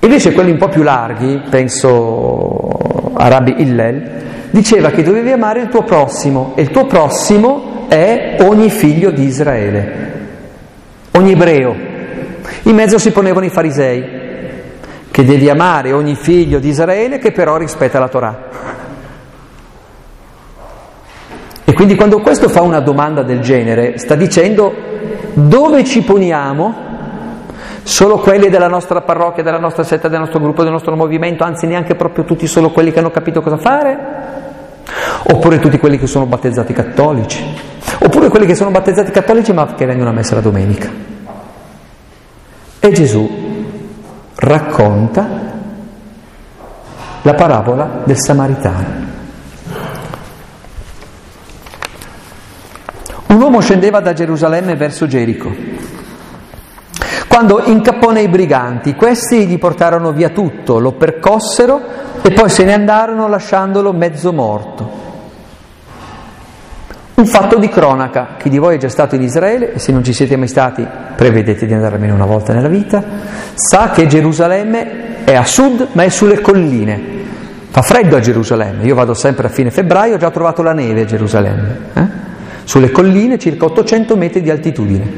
Invece 0.00 0.32
quelli 0.32 0.50
un 0.50 0.58
po' 0.58 0.68
più 0.68 0.82
larghi, 0.82 1.40
penso 1.48 3.12
a 3.14 3.28
Rabbi 3.28 3.62
Hillel, 3.62 4.10
diceva 4.50 4.90
che 4.90 5.02
dovevi 5.02 5.30
amare 5.30 5.62
il 5.62 5.68
tuo 5.68 5.84
prossimo 5.84 6.52
e 6.54 6.62
il 6.62 6.70
tuo 6.70 6.84
prossimo 6.84 7.86
è 7.88 8.36
ogni 8.40 8.68
figlio 8.68 9.10
di 9.10 9.24
Israele, 9.24 10.12
ogni 11.12 11.32
ebreo. 11.32 11.74
In 12.64 12.74
mezzo 12.74 12.98
si 12.98 13.10
ponevano 13.10 13.46
i 13.46 13.50
farisei, 13.50 14.19
che 15.10 15.24
devi 15.24 15.48
amare 15.48 15.92
ogni 15.92 16.14
figlio 16.14 16.58
di 16.58 16.68
Israele 16.68 17.18
che 17.18 17.32
però 17.32 17.56
rispetta 17.56 17.98
la 17.98 18.08
Torah. 18.08 18.48
E 21.64 21.72
quindi 21.72 21.94
quando 21.94 22.20
questo 22.20 22.48
fa 22.48 22.62
una 22.62 22.80
domanda 22.80 23.22
del 23.22 23.40
genere, 23.40 23.98
sta 23.98 24.14
dicendo 24.14 24.74
dove 25.34 25.84
ci 25.84 26.02
poniamo? 26.02 26.88
Solo 27.82 28.18
quelli 28.18 28.48
della 28.48 28.68
nostra 28.68 29.00
parrocchia, 29.00 29.42
della 29.42 29.58
nostra 29.58 29.82
setta, 29.84 30.08
del 30.08 30.20
nostro 30.20 30.38
gruppo, 30.38 30.62
del 30.62 30.72
nostro 30.72 30.94
movimento, 30.94 31.44
anzi 31.44 31.66
neanche 31.66 31.94
proprio 31.94 32.24
tutti, 32.24 32.46
solo 32.46 32.70
quelli 32.70 32.92
che 32.92 32.98
hanno 32.98 33.10
capito 33.10 33.40
cosa 33.40 33.56
fare? 33.56 33.98
Oppure 35.32 35.58
tutti 35.58 35.78
quelli 35.78 35.98
che 35.98 36.06
sono 36.06 36.26
battezzati 36.26 36.72
cattolici? 36.72 37.42
Oppure 38.00 38.28
quelli 38.28 38.46
che 38.46 38.54
sono 38.54 38.70
battezzati 38.70 39.10
cattolici 39.10 39.52
ma 39.52 39.74
che 39.74 39.86
vengono 39.86 40.10
a 40.10 40.12
messa 40.12 40.34
la 40.34 40.40
domenica? 40.40 40.88
E 42.80 42.92
Gesù 42.92 43.49
racconta 44.40 45.28
la 47.22 47.34
parabola 47.34 48.02
del 48.04 48.18
Samaritano. 48.18 49.08
Un 53.26 53.40
uomo 53.40 53.60
scendeva 53.60 54.00
da 54.00 54.12
Gerusalemme 54.12 54.74
verso 54.76 55.06
Gerico. 55.06 55.54
Quando 57.28 57.62
incappò 57.64 58.10
nei 58.10 58.28
briganti, 58.28 58.94
questi 58.94 59.46
gli 59.46 59.58
portarono 59.58 60.12
via 60.12 60.30
tutto, 60.30 60.78
lo 60.78 60.92
percossero 60.92 61.80
e 62.22 62.32
poi 62.32 62.48
se 62.48 62.64
ne 62.64 62.72
andarono 62.72 63.28
lasciandolo 63.28 63.92
mezzo 63.92 64.32
morto. 64.32 65.09
Un 67.20 67.26
fatto 67.26 67.58
di 67.58 67.68
cronaca, 67.68 68.36
chi 68.38 68.48
di 68.48 68.56
voi 68.56 68.76
è 68.76 68.78
già 68.78 68.88
stato 68.88 69.14
in 69.14 69.20
Israele, 69.20 69.74
e 69.74 69.78
se 69.78 69.92
non 69.92 70.02
ci 70.02 70.14
siete 70.14 70.36
mai 70.36 70.48
stati, 70.48 70.86
prevedete 71.14 71.66
di 71.66 71.74
andare 71.74 71.96
almeno 71.96 72.14
una 72.14 72.24
volta 72.24 72.54
nella 72.54 72.68
vita, 72.68 73.04
sa 73.52 73.90
che 73.90 74.06
Gerusalemme 74.06 75.22
è 75.24 75.34
a 75.34 75.44
sud, 75.44 75.88
ma 75.92 76.04
è 76.04 76.08
sulle 76.08 76.40
colline. 76.40 76.98
Fa 77.68 77.82
freddo 77.82 78.16
a 78.16 78.20
Gerusalemme, 78.20 78.84
io 78.84 78.94
vado 78.94 79.12
sempre 79.12 79.48
a 79.48 79.50
fine 79.50 79.70
febbraio, 79.70 80.14
ho 80.14 80.16
già 80.16 80.30
trovato 80.30 80.62
la 80.62 80.72
neve 80.72 81.02
a 81.02 81.04
Gerusalemme, 81.04 81.76
eh? 81.92 82.06
sulle 82.64 82.90
colline 82.90 83.38
circa 83.38 83.66
800 83.66 84.16
metri 84.16 84.40
di 84.40 84.48
altitudine. 84.48 85.12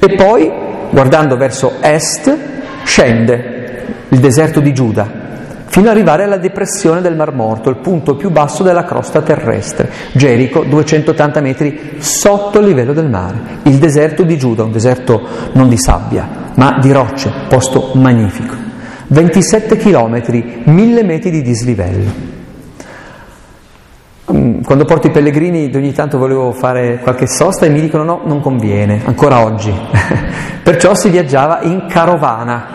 E 0.00 0.16
poi, 0.16 0.50
guardando 0.90 1.36
verso 1.36 1.74
est, 1.80 2.36
scende 2.82 3.84
il 4.08 4.18
deserto 4.18 4.58
di 4.58 4.74
Giuda, 4.74 5.08
fino 5.68 5.88
ad 5.88 5.94
arrivare 5.94 6.24
alla 6.24 6.38
depressione 6.38 7.00
del 7.00 7.14
Mar 7.14 7.32
Morto, 7.32 7.68
il 7.68 7.76
punto 7.76 8.16
più 8.16 8.30
basso 8.30 8.62
della 8.62 8.84
crosta 8.84 9.20
terrestre. 9.22 9.90
Gerico, 10.12 10.64
280 10.64 11.40
metri 11.40 11.96
sotto 11.98 12.58
il 12.58 12.66
livello 12.66 12.92
del 12.92 13.08
mare. 13.08 13.38
Il 13.64 13.76
deserto 13.76 14.22
di 14.22 14.38
Giuda, 14.38 14.64
un 14.64 14.72
deserto 14.72 15.20
non 15.52 15.68
di 15.68 15.78
sabbia, 15.78 16.50
ma 16.54 16.78
di 16.80 16.90
rocce, 16.90 17.30
posto 17.48 17.90
magnifico. 17.94 18.54
27 19.08 19.76
chilometri, 19.76 20.62
1000 20.64 21.04
metri 21.04 21.30
di 21.30 21.42
dislivello. 21.42 22.36
Mm, 24.30 24.60
quando 24.60 24.84
porto 24.84 25.06
i 25.06 25.10
pellegrini 25.10 25.70
ogni 25.74 25.92
tanto 25.92 26.18
volevo 26.18 26.52
fare 26.52 26.98
qualche 26.98 27.26
sosta 27.26 27.64
e 27.64 27.70
mi 27.70 27.80
dicono 27.80 28.04
no, 28.04 28.20
non 28.24 28.40
conviene, 28.40 29.00
ancora 29.04 29.42
oggi. 29.42 29.72
Perciò 30.62 30.94
si 30.94 31.08
viaggiava 31.08 31.60
in 31.62 31.86
carovana, 31.88 32.66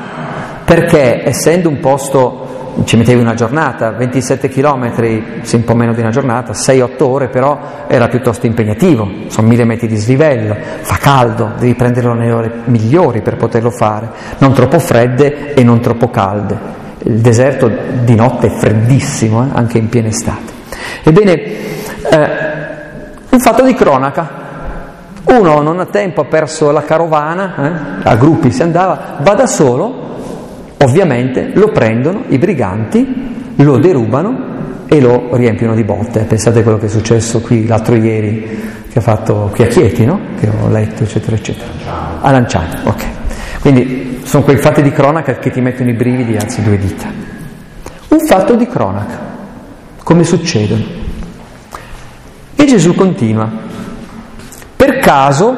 perché 0.63 1.27
essendo 1.27 1.69
un 1.69 1.79
posto 1.79 2.52
ci 2.85 2.97
mettevi 2.97 3.21
una 3.21 3.35
giornata, 3.35 3.91
27 3.91 4.49
km, 4.49 5.43
sì, 5.43 5.55
un 5.55 5.63
po' 5.63 5.75
meno 5.75 5.93
di 5.93 6.01
una 6.01 6.09
giornata, 6.09 6.53
6-8 6.53 7.03
ore, 7.03 7.27
però 7.27 7.85
era 7.87 8.07
piuttosto 8.07 8.45
impegnativo, 8.45 9.09
sono 9.27 9.47
mille 9.47 9.63
metri 9.63 9.87
di 9.87 9.95
slivello, 9.95 10.55
fa 10.81 10.97
caldo, 10.97 11.51
devi 11.57 11.75
prenderlo 11.75 12.13
nelle 12.13 12.31
ore 12.31 12.51
migliori 12.65 13.21
per 13.21 13.37
poterlo 13.37 13.69
fare, 13.69 14.09
non 14.39 14.53
troppo 14.53 14.79
fredde 14.79 15.53
e 15.53 15.63
non 15.63 15.79
troppo 15.79 16.09
calde. 16.09 16.81
Il 17.05 17.19
deserto 17.19 17.69
di 18.03 18.15
notte 18.15 18.47
è 18.47 18.49
freddissimo, 18.49 19.43
eh, 19.43 19.49
anche 19.53 19.77
in 19.77 19.89
piena 19.89 20.07
estate. 20.07 20.51
Ebbene, 21.03 21.33
eh, 21.33 22.29
un 23.29 23.39
fatto 23.39 23.63
di 23.63 23.73
cronaca. 23.73 24.41
Uno 25.25 25.61
non 25.61 25.79
ha 25.79 25.85
tempo, 25.85 26.21
ha 26.21 26.25
perso 26.25 26.71
la 26.71 26.83
carovana, 26.83 28.01
eh, 28.03 28.09
a 28.09 28.15
gruppi 28.15 28.51
si 28.51 28.61
andava, 28.61 29.17
va 29.19 29.33
da 29.33 29.47
solo, 29.47 30.12
Ovviamente 30.83 31.51
lo 31.53 31.69
prendono 31.69 32.25
i 32.27 32.37
briganti, 32.37 33.53
lo 33.55 33.77
derubano 33.77 34.85
e 34.85 34.99
lo 34.99 35.29
riempiono 35.31 35.75
di 35.75 35.83
botte. 35.85 36.25
Pensate 36.25 36.59
a 36.59 36.61
quello 36.61 36.77
che 36.77 36.87
è 36.87 36.89
successo 36.89 37.39
qui 37.39 37.65
l'altro 37.65 37.95
ieri, 37.95 38.59
che 38.91 38.99
ha 38.99 39.01
fatto 39.01 39.49
qui 39.53 39.63
a 39.63 39.67
Chieti, 39.67 40.03
no? 40.03 40.19
Che 40.37 40.49
ho 40.49 40.67
letto, 40.67 41.03
eccetera, 41.03 41.37
eccetera. 41.37 41.71
A 42.19 42.31
Lanciano, 42.31 42.81
ok. 42.83 43.05
Quindi 43.61 44.19
sono 44.23 44.43
quei 44.43 44.57
fatti 44.57 44.81
di 44.81 44.91
cronaca 44.91 45.35
che 45.35 45.51
ti 45.51 45.61
mettono 45.61 45.89
i 45.89 45.93
brividi, 45.93 46.35
anzi 46.35 46.61
due 46.61 46.77
dita. 46.77 47.07
Un 48.09 48.19
fatto 48.27 48.55
di 48.55 48.67
cronaca, 48.67 49.19
come 50.03 50.25
succedono. 50.25 50.83
E 52.55 52.65
Gesù 52.65 52.93
continua. 52.93 53.49
Per 54.75 54.99
caso 54.99 55.55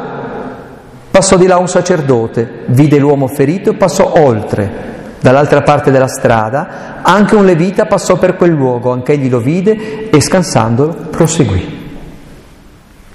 passò 1.10 1.36
di 1.36 1.48
là 1.48 1.58
un 1.58 1.68
sacerdote, 1.68 2.66
vide 2.68 3.00
l'uomo 3.00 3.28
ferito 3.28 3.72
e 3.72 3.76
passò 3.76 4.14
oltre 4.18 4.94
Dall'altra 5.26 5.64
parte 5.64 5.90
della 5.90 6.08
strada 6.08 7.02
anche 7.02 7.34
un 7.34 7.46
levita 7.46 7.88
passò 7.88 8.20
per 8.20 8.36
quel 8.36 8.52
luogo, 8.52 8.92
anch'egli 8.92 9.28
lo 9.28 9.40
vide 9.40 10.12
e 10.12 10.22
scansandolo 10.22 11.08
proseguì. 11.10 11.88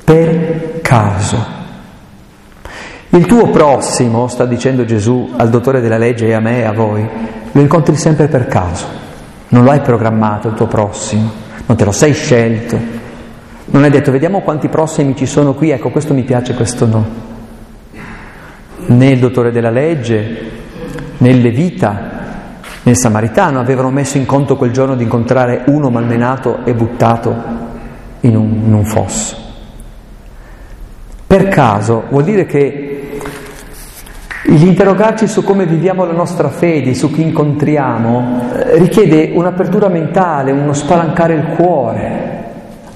Per 0.03 0.81
caso. 0.83 1.37
Il 3.11 3.27
tuo 3.27 3.51
prossimo, 3.51 4.27
sta 4.27 4.45
dicendo 4.45 4.85
Gesù 4.85 5.35
al 5.37 5.51
dottore 5.51 5.81
della 5.81 5.99
legge 5.99 6.27
e 6.27 6.33
a 6.33 6.41
me 6.41 6.59
e 6.59 6.65
a 6.65 6.73
voi, 6.73 7.09
lo 7.53 7.61
incontri 7.61 7.95
sempre 7.95 8.27
per 8.27 8.49
caso. 8.49 8.87
Non 9.51 9.63
lo 9.63 9.71
hai 9.71 9.81
programmato 9.81 10.49
il 10.49 10.55
tuo 10.55 10.67
prossimo, 10.67 11.31
non 11.67 11.77
te 11.77 11.85
lo 11.85 11.93
sei 11.93 12.13
scelto. 12.13 12.77
Non 13.67 13.85
hai 13.85 13.91
detto 13.91 14.11
vediamo 14.11 14.41
quanti 14.41 14.67
prossimi 14.67 15.15
ci 15.15 15.27
sono 15.27 15.55
qui, 15.55 15.71
ecco 15.71 15.91
questo 15.91 16.13
mi 16.13 16.25
piace, 16.25 16.55
questo 16.55 16.87
no. 16.87 17.07
Né 18.87 19.11
il 19.11 19.21
dottore 19.21 19.53
della 19.53 19.71
legge, 19.71 20.59
nel 21.21 21.41
Levita, 21.41 22.19
nel 22.83 22.97
Samaritano, 22.97 23.61
avevano 23.61 23.91
messo 23.91 24.17
in 24.17 24.27
conto 24.27 24.57
quel 24.57 24.73
giorno 24.73 24.95
di 24.95 25.03
incontrare 25.03 25.65
uno 25.67 25.91
malmenato 25.91 26.65
e 26.65 26.75
buttato 26.75 27.35
in 28.21 28.37
un, 28.37 28.63
in 28.67 28.73
un 28.73 28.85
fosso. 28.85 29.37
Per 31.27 31.49
caso 31.49 32.05
vuol 32.09 32.25
dire 32.25 32.47
che 32.47 33.21
l'interrogarci 34.45 35.27
su 35.27 35.45
come 35.45 35.67
viviamo 35.67 36.05
la 36.05 36.13
nostra 36.13 36.49
fede, 36.49 36.95
su 36.95 37.13
chi 37.13 37.23
incontriamo, 37.23 38.51
eh, 38.55 38.79
richiede 38.79 39.31
un'apertura 39.35 39.89
mentale, 39.89 40.53
uno 40.53 40.73
spalancare 40.73 41.35
il 41.35 41.45
cuore. 41.57 42.29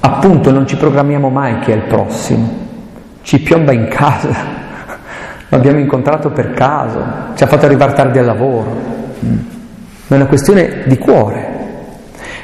Appunto 0.00 0.50
non 0.50 0.66
ci 0.66 0.76
programmiamo 0.76 1.28
mai 1.28 1.60
chi 1.60 1.70
è 1.70 1.74
il 1.74 1.82
prossimo, 1.82 2.52
ci 3.22 3.40
piomba 3.40 3.72
in 3.72 3.86
casa 3.88 4.63
l'abbiamo 5.48 5.78
incontrato 5.78 6.30
per 6.30 6.52
caso, 6.52 7.02
ci 7.34 7.42
ha 7.42 7.46
fatto 7.46 7.66
arrivare 7.66 7.92
tardi 7.92 8.18
al 8.18 8.24
lavoro, 8.24 8.76
ma 9.20 9.36
è 10.08 10.14
una 10.14 10.26
questione 10.26 10.82
di 10.86 10.98
cuore. 10.98 11.52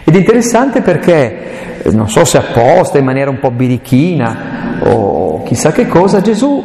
Ed 0.04 0.14
è 0.14 0.18
interessante 0.18 0.80
perché 0.80 1.82
non 1.92 2.08
so 2.08 2.24
se 2.24 2.38
apposta, 2.38 2.98
in 2.98 3.04
maniera 3.04 3.30
un 3.30 3.38
po' 3.38 3.50
birichina 3.50 4.78
o 4.82 5.42
chissà 5.42 5.72
che 5.72 5.86
cosa, 5.86 6.20
Gesù, 6.20 6.62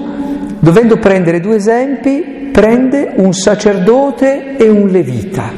dovendo 0.59 0.97
prendere 0.97 1.39
due 1.39 1.55
esempi, 1.55 2.49
prende 2.51 3.13
un 3.17 3.33
sacerdote 3.33 4.57
e 4.57 4.69
un 4.69 4.87
levita. 4.87 5.51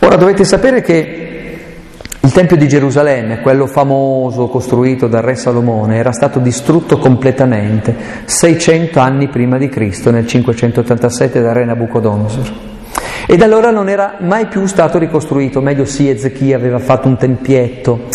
Ora 0.00 0.16
dovete 0.16 0.44
sapere 0.44 0.82
che 0.82 1.29
il 2.22 2.32
Tempio 2.32 2.56
di 2.56 2.68
Gerusalemme, 2.68 3.40
quello 3.40 3.66
famoso 3.66 4.48
costruito 4.48 5.06
dal 5.06 5.22
re 5.22 5.36
Salomone, 5.36 5.96
era 5.96 6.12
stato 6.12 6.38
distrutto 6.38 6.98
completamente 6.98 7.96
600 8.26 9.00
anni 9.00 9.28
prima 9.28 9.56
di 9.56 9.70
Cristo, 9.70 10.10
nel 10.10 10.26
587 10.26 11.40
dal 11.40 11.54
re 11.54 11.64
Nabucodonosor. 11.64 12.52
E 13.26 13.36
da 13.36 13.46
allora 13.46 13.70
non 13.70 13.88
era 13.88 14.16
mai 14.20 14.46
più 14.46 14.66
stato 14.66 14.98
ricostruito, 14.98 15.62
meglio 15.62 15.84
sì, 15.86 16.10
Ezechia 16.10 16.56
aveva 16.56 16.78
fatto 16.78 17.08
un 17.08 17.16
tempietto, 17.16 18.08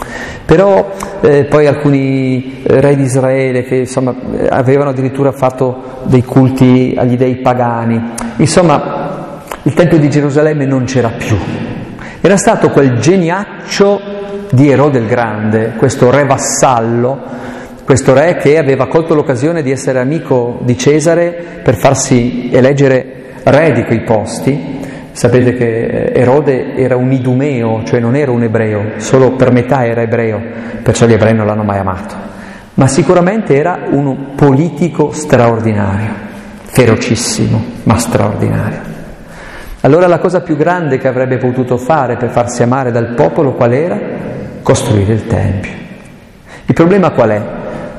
però 0.45 0.91
eh, 1.21 1.45
poi 1.45 1.65
alcuni 1.65 2.61
eh, 2.63 2.81
re 2.81 2.95
di 2.95 3.03
Israele 3.03 3.63
che 3.63 3.75
insomma, 3.75 4.13
avevano 4.49 4.91
addirittura 4.91 5.31
fatto 5.31 6.01
dei 6.03 6.23
culti 6.23 6.93
agli 6.95 7.17
dei 7.17 7.37
pagani, 7.37 8.11
insomma 8.37 9.41
il 9.63 9.73
Tempio 9.73 9.97
di 9.97 10.09
Gerusalemme 10.09 10.65
non 10.65 10.83
c'era 10.83 11.09
più, 11.09 11.37
era 12.25 12.37
stato 12.37 12.71
quel 12.71 12.97
geniaccio 12.97 14.01
di 14.49 14.67
Erode 14.67 14.97
il 14.97 15.05
Grande, 15.05 15.73
questo 15.77 16.09
re 16.09 16.25
vassallo, 16.25 17.21
questo 17.83 18.15
re 18.15 18.37
che 18.37 18.57
aveva 18.57 18.87
colto 18.87 19.13
l'occasione 19.13 19.61
di 19.61 19.69
essere 19.69 19.99
amico 19.99 20.57
di 20.61 20.75
Cesare 20.75 21.59
per 21.61 21.75
farsi 21.75 22.49
eleggere 22.51 23.33
re 23.43 23.73
di 23.73 23.83
quei 23.83 24.01
posti. 24.01 24.79
Sapete 25.11 25.53
che 25.53 26.11
Erode 26.13 26.75
era 26.75 26.95
un 26.95 27.11
idumeo, 27.11 27.83
cioè 27.83 27.99
non 27.99 28.15
era 28.15 28.31
un 28.31 28.41
ebreo, 28.41 28.93
solo 28.97 29.33
per 29.33 29.51
metà 29.51 29.85
era 29.85 30.01
ebreo, 30.01 30.41
perciò 30.81 31.05
gli 31.05 31.13
ebrei 31.13 31.35
non 31.35 31.45
l'hanno 31.45 31.63
mai 31.63 31.77
amato. 31.77 32.15
Ma 32.73 32.87
sicuramente 32.87 33.55
era 33.55 33.85
un 33.91 34.33
politico 34.35 35.11
straordinario, 35.11 36.11
ferocissimo, 36.63 37.63
ma 37.83 37.97
straordinario. 37.99 38.94
Allora 39.85 40.07
la 40.07 40.17
cosa 40.17 40.41
più 40.41 40.57
grande 40.57 40.97
che 40.97 41.07
avrebbe 41.07 41.37
potuto 41.37 41.77
fare 41.77 42.17
per 42.17 42.31
farsi 42.31 42.63
amare 42.63 42.91
dal 42.91 43.13
popolo 43.13 43.53
qual 43.53 43.71
era? 43.71 43.99
Costruire 44.63 45.13
il 45.13 45.27
Tempio. 45.27 45.71
Il 46.65 46.73
problema 46.73 47.11
qual 47.11 47.29
è? 47.29 47.41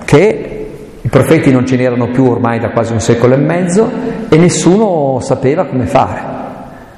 Che 0.05 0.69
i 1.01 1.09
profeti 1.09 1.53
non 1.53 1.65
ce 1.65 1.77
n'erano 1.77 2.11
più 2.11 2.25
ormai 2.25 2.59
da 2.59 2.71
quasi 2.71 2.93
un 2.93 3.01
secolo 3.01 3.35
e 3.35 3.37
mezzo 3.37 3.89
e 4.29 4.37
nessuno 4.37 5.21
sapeva 5.21 5.67
come 5.67 5.87
fare. 5.87 6.21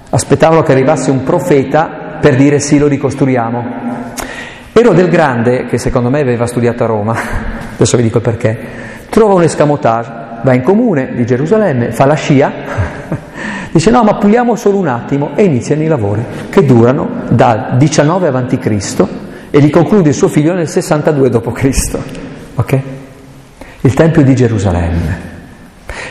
Aspettavano 0.09 0.63
che 0.63 0.73
arrivasse 0.73 1.11
un 1.11 1.23
profeta 1.23 2.17
per 2.19 2.37
dire 2.37 2.59
sì, 2.59 2.79
lo 2.79 2.87
ricostruiamo. 2.87 3.65
Erode 4.73 5.03
il 5.03 5.11
Grande, 5.11 5.67
che 5.67 5.77
secondo 5.77 6.09
me 6.09 6.21
aveva 6.21 6.47
studiato 6.47 6.85
a 6.85 6.87
Roma, 6.87 7.15
adesso 7.75 7.99
vi 7.99 8.05
dico 8.05 8.21
perché, 8.21 8.59
trova 9.11 9.35
un 9.35 9.43
escamotage, 9.43 10.18
va 10.43 10.55
in 10.55 10.63
comune 10.63 11.15
di 11.15 11.25
Gerusalemme, 11.25 11.93
fa 11.93 12.07
la 12.07 12.15
scia 12.15 12.53
Dice 13.71 13.91
no, 13.91 14.03
ma 14.03 14.15
puliamo 14.15 14.57
solo 14.57 14.79
un 14.79 14.89
attimo 14.89 15.31
e 15.35 15.45
iniziano 15.45 15.83
i 15.83 15.87
lavori 15.87 16.25
che 16.51 16.65
durano 16.65 17.23
dal 17.29 17.77
19 17.77 18.29
a.C. 18.29 19.07
e 19.51 19.59
li 19.59 19.71
conclude 19.71 20.09
il 20.09 20.15
suo 20.15 20.29
figlio 20.29 20.55
nel 20.55 20.69
62 20.69 21.29
d.C. 21.29 21.99
Ok? 22.55 22.81
Il 23.83 23.95
Tempio 23.95 24.23
di 24.23 24.35
Gerusalemme. 24.35 25.27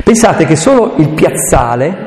Pensate 0.04 0.46
che 0.46 0.56
solo 0.56 0.94
il 0.98 1.10
piazzale, 1.10 1.98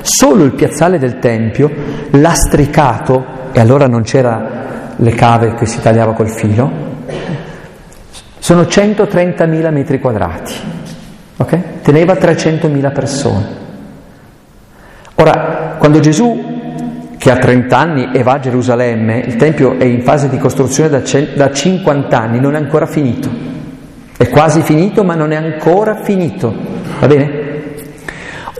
solo 0.00 0.44
il 0.44 0.52
piazzale 0.52 0.98
del 0.98 1.18
Tempio, 1.18 1.70
lastricato, 2.10 3.50
e 3.52 3.60
allora 3.60 3.86
non 3.86 4.02
c'era 4.02 4.94
le 4.96 5.14
cave 5.14 5.54
che 5.56 5.66
si 5.66 5.80
tagliava 5.80 6.12
col 6.12 6.30
filo, 6.30 6.70
sono 8.38 8.62
130.000 8.62 9.72
metri 9.72 9.98
quadrati. 9.98 10.81
Ok? 11.36 11.80
Teneva 11.82 12.14
300.000 12.14 12.92
persone. 12.92 13.60
Ora, 15.16 15.76
quando 15.78 16.00
Gesù, 16.00 16.50
che 17.16 17.30
ha 17.30 17.36
30 17.36 17.76
anni 17.76 18.10
e 18.12 18.22
va 18.22 18.32
a 18.32 18.40
Gerusalemme, 18.40 19.18
il 19.18 19.36
Tempio 19.36 19.78
è 19.78 19.84
in 19.84 20.02
fase 20.02 20.28
di 20.28 20.38
costruzione 20.38 20.88
da, 20.88 21.02
da 21.34 21.52
50 21.52 22.20
anni, 22.20 22.40
non 22.40 22.54
è 22.54 22.58
ancora 22.58 22.86
finito. 22.86 23.30
È 24.16 24.28
quasi 24.28 24.62
finito, 24.62 25.04
ma 25.04 25.14
non 25.14 25.32
è 25.32 25.36
ancora 25.36 26.02
finito. 26.02 26.54
Va 26.98 27.06
bene? 27.06 27.50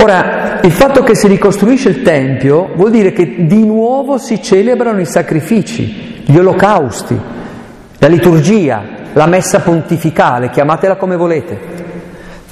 Ora, 0.03 0.61
il 0.63 0.73
fatto 0.73 1.03
che 1.03 1.15
si 1.15 1.29
ricostruisce 1.29 1.89
il 1.89 2.03
Tempio 2.03 2.73
vuol 2.75 2.91
dire 2.91 3.13
che 3.13 3.47
di 3.47 3.65
nuovo 3.65 4.19
si 4.19 4.43
celebrano 4.43 5.01
i 5.01 5.07
sacrifici, 5.07 6.23
gli 6.25 6.37
olocausti, 6.37 7.19
la 7.99 8.09
liturgia, 8.09 8.83
la 9.13 9.27
messa 9.27 9.61
pontificale, 9.61 10.51
chiamatela 10.51 10.97
come 10.97 11.15
volete. 11.15 11.82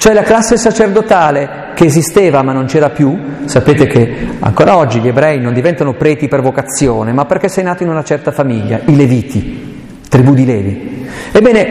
Cioè 0.00 0.14
la 0.14 0.22
classe 0.22 0.56
sacerdotale 0.56 1.72
che 1.74 1.84
esisteva 1.84 2.40
ma 2.40 2.52
non 2.54 2.64
c'era 2.64 2.88
più, 2.88 3.18
sapete 3.44 3.86
che 3.86 4.28
ancora 4.38 4.78
oggi 4.78 4.98
gli 4.98 5.08
ebrei 5.08 5.38
non 5.38 5.52
diventano 5.52 5.92
preti 5.92 6.26
per 6.26 6.40
vocazione, 6.40 7.12
ma 7.12 7.26
perché 7.26 7.50
sei 7.50 7.64
nato 7.64 7.82
in 7.82 7.90
una 7.90 8.02
certa 8.02 8.32
famiglia, 8.32 8.80
i 8.86 8.96
Leviti, 8.96 9.98
tribù 10.08 10.32
di 10.32 10.46
Levi. 10.46 11.06
Ebbene, 11.32 11.68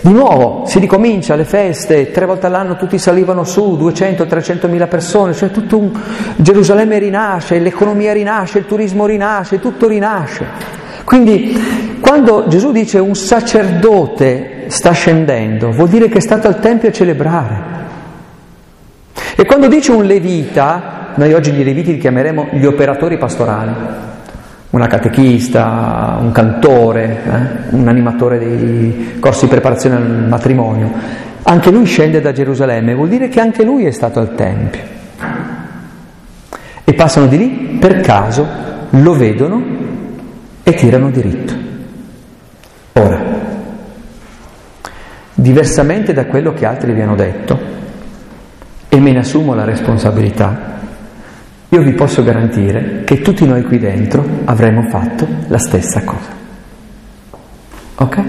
di 0.00 0.10
nuovo 0.10 0.64
si 0.64 0.78
ricomincia 0.78 1.34
le 1.34 1.44
feste, 1.44 2.10
tre 2.10 2.24
volte 2.24 2.46
all'anno 2.46 2.78
tutti 2.78 2.96
salivano 2.96 3.44
su, 3.44 3.76
200-300 3.78 4.66
mila 4.66 4.86
persone, 4.86 5.34
cioè 5.34 5.50
tutto 5.50 5.76
un 5.76 5.90
Gerusalemme 6.36 6.98
rinasce, 6.98 7.58
l'economia 7.58 8.14
rinasce, 8.14 8.56
il 8.56 8.66
turismo 8.66 9.04
rinasce, 9.04 9.60
tutto 9.60 9.86
rinasce. 9.86 10.88
Quindi 11.10 11.98
quando 11.98 12.44
Gesù 12.46 12.70
dice 12.70 13.00
un 13.00 13.16
sacerdote 13.16 14.66
sta 14.68 14.92
scendendo, 14.92 15.72
vuol 15.72 15.88
dire 15.88 16.08
che 16.08 16.18
è 16.18 16.20
stato 16.20 16.46
al 16.46 16.60
Tempio 16.60 16.88
a 16.88 16.92
celebrare. 16.92 17.62
E 19.34 19.44
quando 19.44 19.66
dice 19.66 19.90
un 19.90 20.04
levita, 20.04 21.08
noi 21.16 21.32
oggi 21.32 21.50
gli 21.50 21.64
leviti 21.64 21.90
li 21.90 21.98
chiameremo 21.98 22.50
gli 22.52 22.64
operatori 22.64 23.18
pastorali, 23.18 23.72
una 24.70 24.86
catechista, 24.86 26.16
un 26.20 26.30
cantore, 26.30 27.18
eh? 27.24 27.74
un 27.74 27.88
animatore 27.88 28.38
dei 28.38 29.16
corsi 29.18 29.46
di 29.46 29.50
preparazione 29.50 29.96
al 29.96 30.26
matrimonio, 30.28 30.92
anche 31.42 31.72
lui 31.72 31.86
scende 31.86 32.20
da 32.20 32.30
Gerusalemme, 32.30 32.94
vuol 32.94 33.08
dire 33.08 33.26
che 33.26 33.40
anche 33.40 33.64
lui 33.64 33.84
è 33.84 33.90
stato 33.90 34.20
al 34.20 34.36
Tempio. 34.36 34.82
E 36.84 36.94
passano 36.94 37.26
di 37.26 37.36
lì 37.36 37.48
per 37.80 38.00
caso, 38.00 38.46
lo 38.90 39.12
vedono 39.14 39.88
e 40.70 40.74
tirano 40.74 41.10
diritto. 41.10 41.52
Ora, 42.92 43.20
diversamente 45.34 46.12
da 46.12 46.26
quello 46.26 46.52
che 46.52 46.64
altri 46.64 46.92
vi 46.92 47.00
hanno 47.00 47.16
detto, 47.16 47.58
e 48.88 49.00
me 49.00 49.12
ne 49.12 49.18
assumo 49.18 49.54
la 49.54 49.64
responsabilità, 49.64 50.78
io 51.68 51.82
vi 51.82 51.92
posso 51.92 52.22
garantire 52.22 53.02
che 53.04 53.20
tutti 53.20 53.46
noi 53.46 53.64
qui 53.64 53.78
dentro 53.78 54.24
avremmo 54.44 54.88
fatto 54.88 55.26
la 55.48 55.58
stessa 55.58 56.04
cosa. 56.04 56.38
Ok? 57.96 58.22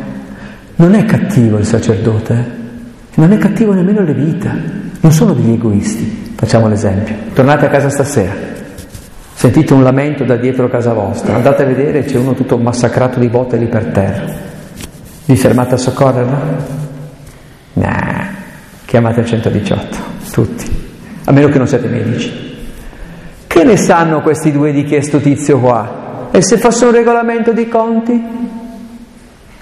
Non 0.76 0.96
è 0.96 1.06
cattivo 1.06 1.58
il 1.58 1.66
sacerdote, 1.66 2.34
eh? 2.34 3.20
non 3.20 3.32
è 3.32 3.38
cattivo 3.38 3.74
nemmeno 3.74 4.02
le 4.02 4.14
vita, 4.14 4.56
non 5.00 5.12
sono 5.12 5.34
degli 5.34 5.52
egoisti. 5.52 6.34
Facciamo 6.36 6.68
l'esempio. 6.68 7.14
Tornate 7.34 7.68
a 7.68 7.70
casa 7.70 7.90
stasera, 7.90 8.34
sentite 9.42 9.74
un 9.74 9.82
lamento 9.82 10.24
da 10.24 10.36
dietro 10.36 10.70
casa 10.70 10.94
vostra, 10.94 11.34
andate 11.34 11.64
a 11.64 11.66
vedere 11.66 12.04
c'è 12.04 12.16
uno 12.16 12.36
tutto 12.36 12.60
massacrato 12.60 13.20
di 13.20 13.28
botte 13.28 13.58
lì 13.58 13.66
per 13.66 13.86
terra. 13.86 14.32
Vi 15.26 15.36
fermate 15.36 15.74
a 15.74 15.78
soccorrerlo? 15.78 16.38
Nah, 17.74 18.28
chiamate 18.86 19.22
il 19.22 19.26
118, 19.26 19.98
tutti, 20.32 20.70
a 21.24 21.32
meno 21.32 21.48
che 21.48 21.58
non 21.58 21.66
siate 21.66 21.88
medici. 21.88 22.32
Che 23.48 23.64
ne 23.64 23.78
sanno 23.78 24.22
questi 24.22 24.52
due 24.52 24.72
di 24.72 24.84
chi 24.84 24.94
è 24.94 25.02
sto 25.02 25.20
tizio 25.20 25.60
qua? 25.60 26.30
E 26.30 26.44
se 26.44 26.60
fosse 26.60 26.86
un 26.86 26.92
regolamento 26.92 27.52
di 27.52 27.68
conti? 27.68 28.24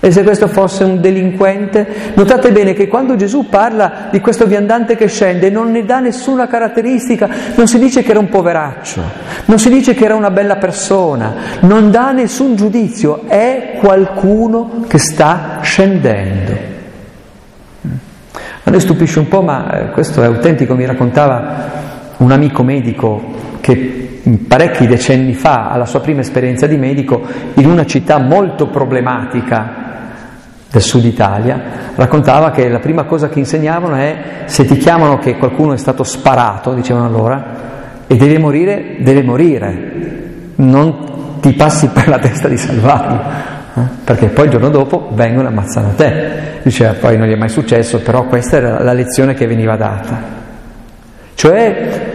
E 0.01 0.11
se 0.11 0.23
questo 0.23 0.47
fosse 0.47 0.85
un 0.85 1.01
delinquente? 1.01 2.13
Notate 2.13 2.53
bene 2.53 2.73
che 2.73 2.87
quando 2.87 3.17
Gesù 3.17 3.49
parla 3.49 4.07
di 4.09 4.21
questo 4.21 4.45
viandante 4.45 4.95
che 4.95 5.07
scende 5.07 5.49
non 5.49 5.71
ne 5.71 5.83
dà 5.83 5.99
nessuna 5.99 6.47
caratteristica, 6.47 7.29
non 7.55 7.67
si 7.67 7.77
dice 7.79 8.01
che 8.01 8.11
era 8.11 8.19
un 8.19 8.29
poveraccio, 8.29 9.01
non 9.45 9.59
si 9.59 9.69
dice 9.69 9.93
che 9.93 10.05
era 10.05 10.15
una 10.15 10.31
bella 10.31 10.55
persona, 10.55 11.33
non 11.61 11.91
dà 11.91 12.13
nessun 12.13 12.55
giudizio, 12.55 13.23
è 13.27 13.77
qualcuno 13.81 14.85
che 14.87 14.99
sta 14.99 15.59
scendendo. 15.61 16.77
A 18.63 18.71
noi 18.71 18.79
stupisce 18.79 19.19
un 19.19 19.27
po', 19.27 19.41
ma 19.41 19.71
eh, 19.71 19.89
questo 19.89 20.21
è 20.21 20.25
autentico, 20.25 20.75
mi 20.75 20.85
raccontava 20.85 21.71
un 22.17 22.31
amico 22.31 22.63
medico 22.63 23.47
che 23.59 24.21
parecchi 24.47 24.87
decenni 24.87 25.33
fa, 25.33 25.69
alla 25.69 25.85
sua 25.85 25.99
prima 25.99 26.21
esperienza 26.21 26.67
di 26.67 26.77
medico, 26.77 27.21
in 27.55 27.65
una 27.65 27.85
città 27.85 28.17
molto 28.17 28.67
problematica 28.67 29.78
del 30.71 30.81
sud 30.81 31.03
Italia, 31.05 31.61
raccontava 31.95 32.51
che 32.51 32.69
la 32.69 32.79
prima 32.79 33.03
cosa 33.03 33.27
che 33.29 33.39
insegnavano 33.39 33.95
è 33.95 34.43
se 34.45 34.65
ti 34.65 34.77
chiamano 34.77 35.17
che 35.17 35.37
qualcuno 35.37 35.73
è 35.73 35.77
stato 35.77 36.03
sparato, 36.03 36.73
dicevano 36.73 37.05
allora, 37.05 37.55
e 38.05 38.15
deve 38.15 38.37
morire, 38.37 38.97
deve 38.99 39.23
morire, 39.23 39.91
non 40.55 41.39
ti 41.39 41.53
passi 41.53 41.87
per 41.87 42.07
la 42.07 42.19
testa 42.19 42.47
di 42.47 42.57
salvarlo. 42.57 43.21
eh? 43.75 43.81
perché 44.03 44.27
poi 44.27 44.45
il 44.45 44.51
giorno 44.51 44.69
dopo 44.69 45.09
vengono 45.13 45.47
e 45.47 45.51
ammazzano 45.51 45.93
te. 45.95 46.47
Diceva, 46.63 46.93
poi 46.93 47.17
non 47.17 47.27
gli 47.27 47.33
è 47.33 47.37
mai 47.37 47.49
successo, 47.49 47.99
però 47.99 48.25
questa 48.25 48.57
era 48.57 48.83
la 48.83 48.93
lezione 48.93 49.33
che 49.33 49.47
veniva 49.47 49.75
data. 49.75 50.37
Cioè, 51.33 52.08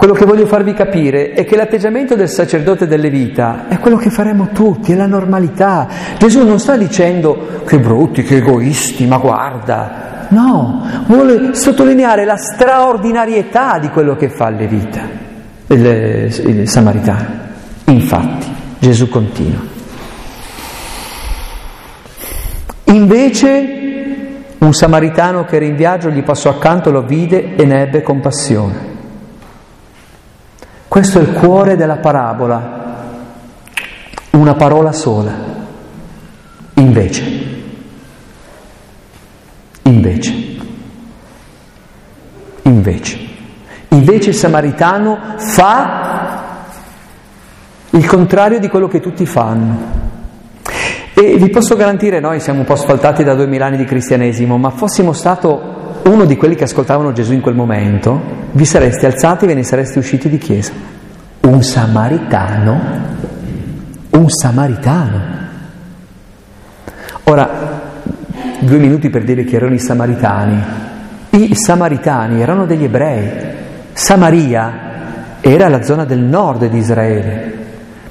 quello 0.00 0.14
che 0.14 0.24
voglio 0.24 0.46
farvi 0.46 0.72
capire 0.72 1.32
è 1.32 1.44
che 1.44 1.56
l'atteggiamento 1.56 2.14
del 2.14 2.30
sacerdote 2.30 2.86
delle 2.86 3.10
vita 3.10 3.68
è 3.68 3.78
quello 3.78 3.98
che 3.98 4.08
faremo 4.08 4.48
tutti, 4.50 4.92
è 4.92 4.94
la 4.94 5.04
normalità. 5.04 5.88
Gesù 6.16 6.42
non 6.42 6.58
sta 6.58 6.74
dicendo 6.74 7.60
che 7.66 7.78
brutti, 7.78 8.22
che 8.22 8.36
egoisti, 8.36 9.04
ma 9.04 9.18
guarda. 9.18 10.28
No, 10.28 10.86
vuole 11.06 11.54
sottolineare 11.54 12.24
la 12.24 12.38
straordinarietà 12.38 13.78
di 13.78 13.90
quello 13.90 14.16
che 14.16 14.30
fa 14.30 14.48
le 14.48 14.66
vita, 14.66 15.00
il, 15.66 15.84
il 15.84 16.66
samaritano. 16.66 17.26
Infatti, 17.84 18.46
Gesù 18.78 19.06
continua. 19.10 19.60
Invece 22.84 23.76
un 24.56 24.72
samaritano 24.72 25.44
che 25.44 25.56
era 25.56 25.66
in 25.66 25.76
viaggio 25.76 26.08
gli 26.08 26.22
passò 26.22 26.48
accanto, 26.48 26.90
lo 26.90 27.02
vide 27.02 27.54
e 27.54 27.66
ne 27.66 27.82
ebbe 27.82 28.00
compassione. 28.00 28.89
Questo 30.90 31.20
è 31.20 31.22
il 31.22 31.34
cuore 31.34 31.76
della 31.76 31.98
parabola, 31.98 33.04
una 34.30 34.54
parola 34.54 34.90
sola. 34.90 35.30
Invece, 36.74 37.22
invece, 39.82 40.56
invece, 42.62 43.18
invece 43.90 44.30
il 44.30 44.34
samaritano 44.34 45.36
fa 45.36 46.64
il 47.90 48.04
contrario 48.04 48.58
di 48.58 48.66
quello 48.66 48.88
che 48.88 48.98
tutti 48.98 49.24
fanno. 49.26 49.78
E 51.14 51.36
vi 51.36 51.50
posso 51.50 51.76
garantire, 51.76 52.18
noi 52.18 52.40
siamo 52.40 52.58
un 52.58 52.64
po' 52.64 52.72
asfaltati 52.72 53.22
da 53.22 53.36
duemila 53.36 53.66
anni 53.66 53.76
di 53.76 53.84
cristianesimo, 53.84 54.58
ma 54.58 54.70
fossimo 54.70 55.12
stato 55.12 55.79
uno 56.02 56.24
di 56.24 56.36
quelli 56.36 56.54
che 56.54 56.64
ascoltavano 56.64 57.12
Gesù 57.12 57.32
in 57.32 57.40
quel 57.40 57.54
momento, 57.54 58.20
vi 58.52 58.64
sareste 58.64 59.06
alzati 59.06 59.44
e 59.44 59.48
ve 59.48 59.54
ne 59.54 59.62
sareste 59.62 59.98
usciti 59.98 60.28
di 60.28 60.38
chiesa. 60.38 60.72
Un 61.40 61.62
samaritano, 61.62 62.80
un 64.10 64.28
samaritano. 64.28 65.20
Ora, 67.24 67.80
due 68.60 68.78
minuti 68.78 69.10
per 69.10 69.24
dire 69.24 69.44
chi 69.44 69.56
erano 69.56 69.74
i 69.74 69.78
samaritani. 69.78 70.62
I 71.30 71.54
samaritani 71.54 72.40
erano 72.40 72.66
degli 72.66 72.84
ebrei. 72.84 73.30
Samaria 73.92 74.88
era 75.40 75.68
la 75.68 75.82
zona 75.82 76.04
del 76.04 76.20
nord 76.20 76.68
di 76.68 76.78
Israele. 76.78 77.58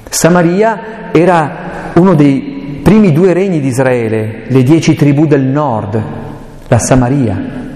Samaria 0.08 1.10
era 1.12 1.92
uno 1.94 2.14
dei 2.14 2.80
primi 2.82 3.12
due 3.12 3.32
regni 3.32 3.60
di 3.60 3.68
Israele, 3.68 4.44
le 4.48 4.62
dieci 4.62 4.94
tribù 4.94 5.26
del 5.26 5.42
nord, 5.42 6.02
la 6.66 6.78
Samaria 6.78 7.68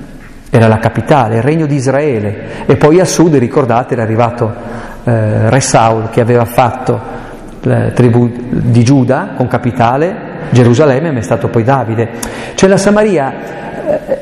era 0.56 0.68
la 0.68 0.78
capitale, 0.78 1.38
il 1.38 1.42
regno 1.42 1.66
di 1.66 1.74
Israele 1.74 2.64
e 2.66 2.76
poi 2.76 3.00
a 3.00 3.04
sud, 3.04 3.34
ricordate, 3.34 3.94
era 3.94 4.04
arrivato 4.04 4.54
eh, 5.02 5.50
Re 5.50 5.60
Saul 5.60 6.10
che 6.10 6.20
aveva 6.20 6.44
fatto 6.44 7.00
la 7.62 7.90
tribù 7.90 8.30
di 8.50 8.84
Giuda 8.84 9.32
con 9.36 9.48
capitale 9.48 10.14
Gerusalemme, 10.50 11.10
ma 11.10 11.18
è 11.18 11.22
stato 11.22 11.48
poi 11.48 11.64
Davide. 11.64 12.08
Cioè 12.54 12.68
la 12.68 12.76
Samaria 12.76 13.34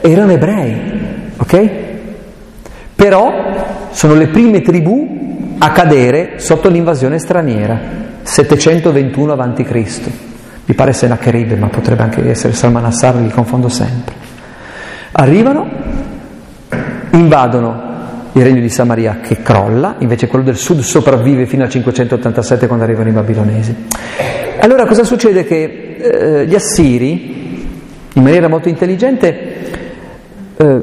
eh, 0.00 0.10
erano 0.10 0.32
ebrei, 0.32 1.30
ok? 1.36 1.70
Però 2.94 3.88
sono 3.90 4.14
le 4.14 4.28
prime 4.28 4.62
tribù 4.62 5.56
a 5.58 5.70
cadere 5.72 6.38
sotto 6.38 6.70
l'invasione 6.70 7.18
straniera, 7.18 7.78
721 8.22 9.32
a.C. 9.34 10.10
Mi 10.64 10.74
pare 10.74 10.94
Sennacherib, 10.94 11.58
ma 11.58 11.66
potrebbe 11.66 12.04
anche 12.04 12.26
essere 12.26 12.54
Salmanassar, 12.54 13.16
li 13.16 13.28
confondo 13.28 13.68
sempre. 13.68 14.14
Arrivano 15.12 16.02
invadono 17.12 17.90
il 18.32 18.42
regno 18.42 18.60
di 18.60 18.68
Samaria 18.68 19.18
che 19.20 19.42
crolla, 19.42 19.96
invece 19.98 20.26
quello 20.26 20.44
del 20.44 20.56
sud 20.56 20.80
sopravvive 20.80 21.46
fino 21.46 21.64
al 21.64 21.68
587 21.68 22.66
quando 22.66 22.84
arrivano 22.84 23.08
i 23.08 23.12
babilonesi. 23.12 23.76
Allora 24.60 24.86
cosa 24.86 25.04
succede? 25.04 25.44
Che 25.44 25.96
eh, 25.98 26.46
gli 26.46 26.54
assiri, 26.54 27.68
in 28.14 28.22
maniera 28.22 28.48
molto 28.48 28.68
intelligente, 28.68 29.56
eh, 30.56 30.82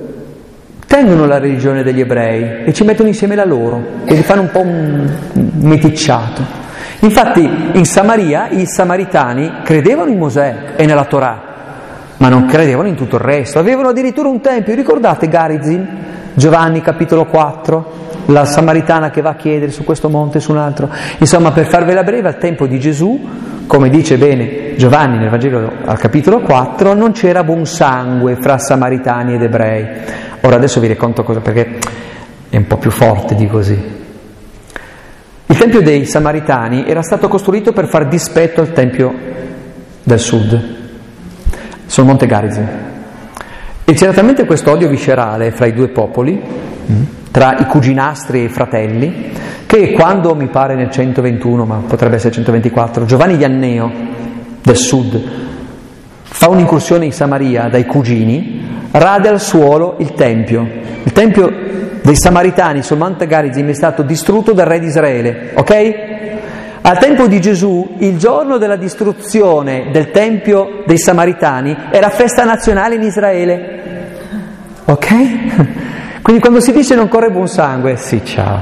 tengono 0.85 1.25
la 1.25 1.39
religione 1.39 1.83
degli 1.83 2.01
ebrei 2.01 2.65
e 2.65 2.73
ci 2.73 2.83
mettono 2.83 3.07
insieme 3.07 3.35
la 3.35 3.45
loro 3.45 3.81
e 4.05 4.13
li 4.13 4.23
fanno 4.23 4.41
un 4.41 4.51
po' 4.51 4.61
un 4.61 5.09
meticciato. 5.61 6.57
Infatti 7.01 7.49
in 7.73 7.85
Samaria 7.85 8.49
i 8.49 8.65
samaritani 8.65 9.61
credevano 9.63 10.09
in 10.09 10.17
Mosè 10.17 10.73
e 10.75 10.85
nella 10.85 11.05
Torah, 11.05 11.41
ma 12.17 12.27
non 12.27 12.45
credevano 12.45 12.87
in 12.87 12.95
tutto 12.95 13.15
il 13.15 13.21
resto. 13.21 13.57
Avevano 13.57 13.89
addirittura 13.89 14.27
un 14.27 14.41
tempio, 14.41 14.75
ricordate 14.75 15.27
Garizim? 15.29 15.87
Giovanni 16.39 16.79
capitolo 16.79 17.25
4, 17.25 17.91
la 18.27 18.45
samaritana 18.45 19.09
che 19.09 19.19
va 19.19 19.31
a 19.31 19.35
chiedere 19.35 19.73
su 19.73 19.83
questo 19.83 20.07
monte 20.07 20.37
e 20.37 20.41
su 20.41 20.51
un 20.51 20.57
altro. 20.57 20.89
Insomma, 21.17 21.51
per 21.51 21.65
farvela 21.65 22.01
breve, 22.01 22.29
al 22.29 22.37
tempo 22.37 22.65
di 22.65 22.79
Gesù, 22.79 23.27
come 23.67 23.89
dice 23.89 24.17
bene 24.17 24.75
Giovanni 24.77 25.17
nel 25.17 25.29
Vangelo 25.29 25.69
al 25.83 25.99
capitolo 25.99 26.39
4, 26.39 26.93
non 26.93 27.11
c'era 27.11 27.43
buon 27.43 27.65
sangue 27.65 28.37
fra 28.37 28.57
samaritani 28.57 29.33
ed 29.33 29.43
ebrei. 29.43 29.85
Ora 30.39 30.55
adesso 30.55 30.79
vi 30.79 30.87
racconto 30.87 31.23
cosa, 31.23 31.41
perché 31.41 31.77
è 32.47 32.55
un 32.55 32.67
po' 32.67 32.77
più 32.77 32.89
forte 32.89 33.35
di 33.35 33.45
così. 33.45 33.97
Il 35.45 35.57
tempio 35.57 35.81
dei 35.81 36.05
samaritani 36.05 36.87
era 36.87 37.01
stato 37.01 37.27
costruito 37.27 37.73
per 37.73 37.89
far 37.89 38.07
dispetto 38.07 38.61
al 38.61 38.71
tempio 38.71 39.13
del 40.03 40.19
sud, 40.19 40.75
sul 41.85 42.05
monte 42.05 42.25
Garizim. 42.27 42.88
E 43.89 43.93
c'era 43.93 44.13
talmente 44.13 44.45
questo 44.45 44.69
odio 44.69 44.87
viscerale 44.87 45.49
fra 45.49 45.65
i 45.65 45.73
due 45.73 45.87
popoli, 45.87 46.39
tra 47.31 47.57
i 47.57 47.65
cuginastri 47.65 48.41
e 48.41 48.43
i 48.43 48.47
fratelli, 48.47 49.31
che 49.65 49.93
quando 49.93 50.35
mi 50.35 50.45
pare 50.45 50.75
nel 50.75 50.91
121, 50.91 51.65
ma 51.65 51.81
potrebbe 51.87 52.17
essere 52.17 52.31
124, 52.35 53.05
Giovanni 53.05 53.35
di 53.35 53.45
Anneo 53.45 53.91
del 54.61 54.75
sud 54.75 55.19
fa 56.21 56.49
un'incursione 56.49 57.05
in 57.05 57.11
Samaria 57.11 57.67
dai 57.67 57.87
cugini, 57.87 58.63
rade 58.91 59.27
al 59.27 59.41
suolo 59.41 59.95
il 59.97 60.13
tempio. 60.13 60.69
Il 61.01 61.11
tempio 61.11 61.51
dei 62.03 62.15
Samaritani 62.15 62.83
sul 62.83 62.99
Monte 62.99 63.25
Garizim 63.25 63.69
è 63.69 63.73
stato 63.73 64.03
distrutto 64.03 64.53
dal 64.53 64.67
re 64.67 64.79
di 64.79 64.85
Israele, 64.85 65.49
ok? 65.55 66.18
Al 66.81 66.97
tempo 66.97 67.27
di 67.27 67.41
Gesù, 67.41 67.95
il 67.99 68.17
giorno 68.17 68.57
della 68.57 68.77
distruzione 68.77 69.89
del 69.91 70.11
Tempio 70.11 70.83
dei 70.85 70.97
Samaritani 70.97 71.75
era 71.91 72.09
festa 72.09 72.45
nazionale 72.45 72.95
in 72.95 73.03
Israele. 73.03 73.81
Ok? 74.85 75.07
Quindi 76.29 76.45
quando 76.45 76.63
si 76.63 76.71
dice 76.71 76.93
non 76.93 77.07
corre 77.07 77.31
buon 77.31 77.47
sangue, 77.47 77.95
sì, 77.95 78.23
ciao. 78.23 78.61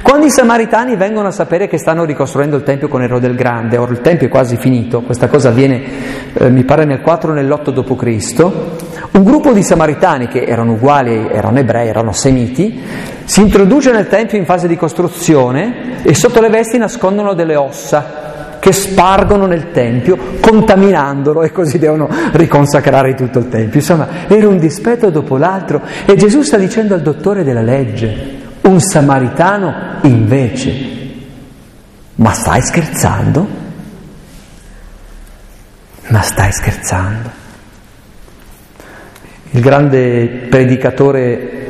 Quando 0.00 0.26
i 0.26 0.30
samaritani 0.30 0.94
vengono 0.94 1.26
a 1.26 1.32
sapere 1.32 1.66
che 1.66 1.76
stanno 1.76 2.04
ricostruendo 2.04 2.54
il 2.54 2.62
Tempio 2.62 2.86
con 2.86 3.02
Erode 3.02 3.26
il 3.26 3.34
Grande, 3.34 3.78
ora 3.78 3.90
il 3.90 4.00
Tempio 4.00 4.28
è 4.28 4.30
quasi 4.30 4.56
finito, 4.56 5.00
questa 5.00 5.26
cosa 5.26 5.48
avviene, 5.48 5.82
eh, 6.34 6.50
mi 6.50 6.62
pare, 6.62 6.84
nel 6.84 7.00
4 7.00 7.32
o 7.32 7.34
nell'8 7.34 7.70
d.C., 7.70 8.42
un 9.10 9.24
gruppo 9.24 9.52
di 9.52 9.64
samaritani 9.64 10.28
che 10.28 10.44
erano 10.44 10.74
uguali, 10.74 11.26
erano 11.32 11.58
ebrei, 11.58 11.88
erano 11.88 12.12
semiti, 12.12 12.80
si 13.24 13.40
introduce 13.40 13.90
nel 13.90 14.06
Tempio 14.06 14.38
in 14.38 14.44
fase 14.44 14.68
di 14.68 14.76
costruzione 14.76 16.04
e 16.04 16.14
sotto 16.14 16.40
le 16.40 16.48
vesti 16.48 16.78
nascondono 16.78 17.34
delle 17.34 17.56
ossa 17.56 18.29
che 18.60 18.72
spargono 18.72 19.46
nel 19.46 19.72
Tempio, 19.72 20.16
contaminandolo 20.40 21.42
e 21.42 21.50
così 21.50 21.78
devono 21.78 22.08
riconsacrare 22.32 23.14
tutto 23.14 23.38
il 23.40 23.48
Tempio. 23.48 23.80
Insomma, 23.80 24.28
era 24.28 24.46
un 24.46 24.58
dispetto 24.58 25.10
dopo 25.10 25.36
l'altro 25.36 25.82
e 26.04 26.14
Gesù 26.14 26.42
sta 26.42 26.58
dicendo 26.58 26.94
al 26.94 27.00
dottore 27.00 27.42
della 27.42 27.62
legge, 27.62 28.38
un 28.60 28.80
samaritano 28.80 29.98
invece, 30.02 30.98
ma 32.16 32.32
stai 32.32 32.60
scherzando? 32.60 33.46
Ma 36.08 36.20
stai 36.20 36.52
scherzando? 36.52 37.30
Il 39.52 39.60
grande 39.60 40.46
predicatore 40.48 41.69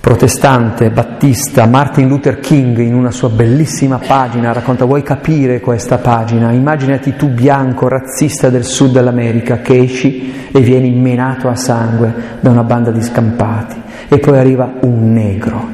protestante, 0.00 0.90
battista, 0.90 1.66
Martin 1.66 2.08
Luther 2.08 2.38
King 2.40 2.78
in 2.78 2.94
una 2.94 3.10
sua 3.10 3.28
bellissima 3.28 3.98
pagina 3.98 4.52
racconta, 4.52 4.84
vuoi 4.84 5.02
capire 5.02 5.60
questa 5.60 5.98
pagina? 5.98 6.52
Immaginati 6.52 7.16
tu 7.16 7.28
bianco, 7.28 7.88
razzista 7.88 8.48
del 8.48 8.64
sud 8.64 8.92
dell'America, 8.92 9.58
che 9.58 9.78
esci 9.78 10.50
e 10.50 10.60
vieni 10.60 10.92
menato 10.92 11.48
a 11.48 11.56
sangue 11.56 12.12
da 12.40 12.50
una 12.50 12.62
banda 12.62 12.90
di 12.90 13.02
scampati 13.02 13.80
e 14.08 14.18
poi 14.18 14.38
arriva 14.38 14.72
un 14.82 15.12
negro 15.12 15.68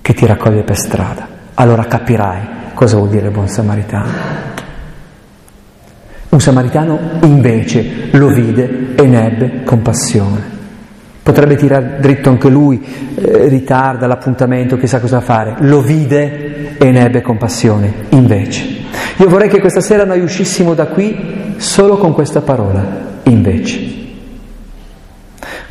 che 0.00 0.14
ti 0.14 0.26
raccoglie 0.26 0.62
per 0.62 0.76
strada. 0.76 1.28
Allora 1.54 1.84
capirai 1.84 2.54
cosa 2.74 2.96
vuol 2.96 3.10
dire 3.10 3.30
buon 3.30 3.48
samaritano. 3.48 4.10
Un 6.28 6.40
samaritano 6.40 6.98
invece 7.22 8.08
lo 8.10 8.28
vide 8.28 8.94
e 8.96 9.06
ne 9.06 9.26
ebbe 9.26 9.62
compassione. 9.64 10.55
Potrebbe 11.26 11.56
tirare 11.56 11.96
dritto 11.98 12.30
anche 12.30 12.48
lui, 12.48 12.80
eh, 13.16 13.48
ritarda 13.48 14.06
l'appuntamento, 14.06 14.76
chissà 14.76 15.00
cosa 15.00 15.20
fare. 15.20 15.56
Lo 15.58 15.80
vide 15.80 16.78
e 16.78 16.90
ne 16.92 17.04
ebbe 17.04 17.20
compassione. 17.20 17.92
Invece, 18.10 18.64
io 19.16 19.28
vorrei 19.28 19.48
che 19.48 19.58
questa 19.58 19.80
sera 19.80 20.04
noi 20.04 20.20
uscissimo 20.20 20.72
da 20.72 20.86
qui 20.86 21.54
solo 21.56 21.96
con 21.96 22.12
questa 22.12 22.42
parola. 22.42 22.80
Invece. 23.24 23.80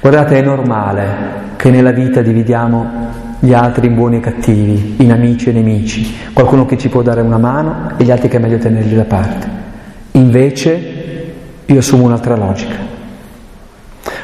Guardate, 0.02 0.40
è 0.40 0.42
normale 0.42 1.08
che 1.56 1.70
nella 1.70 1.92
vita 1.92 2.22
dividiamo 2.22 3.14
gli 3.40 3.54
altri 3.54 3.88
in 3.88 3.96
buoni 3.96 4.18
e 4.18 4.20
cattivi, 4.20 4.96
in 4.98 5.14
amici 5.14 5.52
e 5.52 5.54
nemici, 5.54 6.18
qualcuno 6.34 6.66
che 6.66 6.78
ci 6.78 6.90
può 6.90 7.02
dare 7.02 7.22
una 7.22 7.38
mano 7.38 7.92
e 7.96 8.04
gli 8.04 8.12
altri 8.12 8.28
che 8.28 8.36
è 8.36 8.40
meglio 8.42 8.58
tenerli 8.58 8.94
da 8.94 9.06
parte. 9.06 9.48
Invece 10.12 10.94
io 11.66 11.80
assumo 11.80 12.04
un'altra 12.04 12.36
logica. 12.36 12.95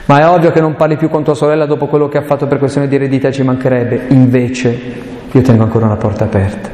Ma 0.05 0.19
è 0.19 0.27
ovvio 0.27 0.51
che 0.51 0.59
non 0.59 0.75
parli 0.75 0.97
più 0.97 1.09
con 1.09 1.23
tua 1.23 1.35
sorella 1.35 1.65
dopo 1.65 1.87
quello 1.87 2.07
che 2.07 2.17
ha 2.17 2.23
fatto 2.23 2.47
per 2.47 2.57
questione 2.57 2.87
di 2.87 2.95
eredità, 2.95 3.31
ci 3.31 3.43
mancherebbe. 3.43 4.05
Invece 4.09 4.79
io 5.31 5.41
tengo 5.41 5.63
ancora 5.63 5.85
una 5.85 5.95
porta 5.95 6.25
aperta. 6.25 6.69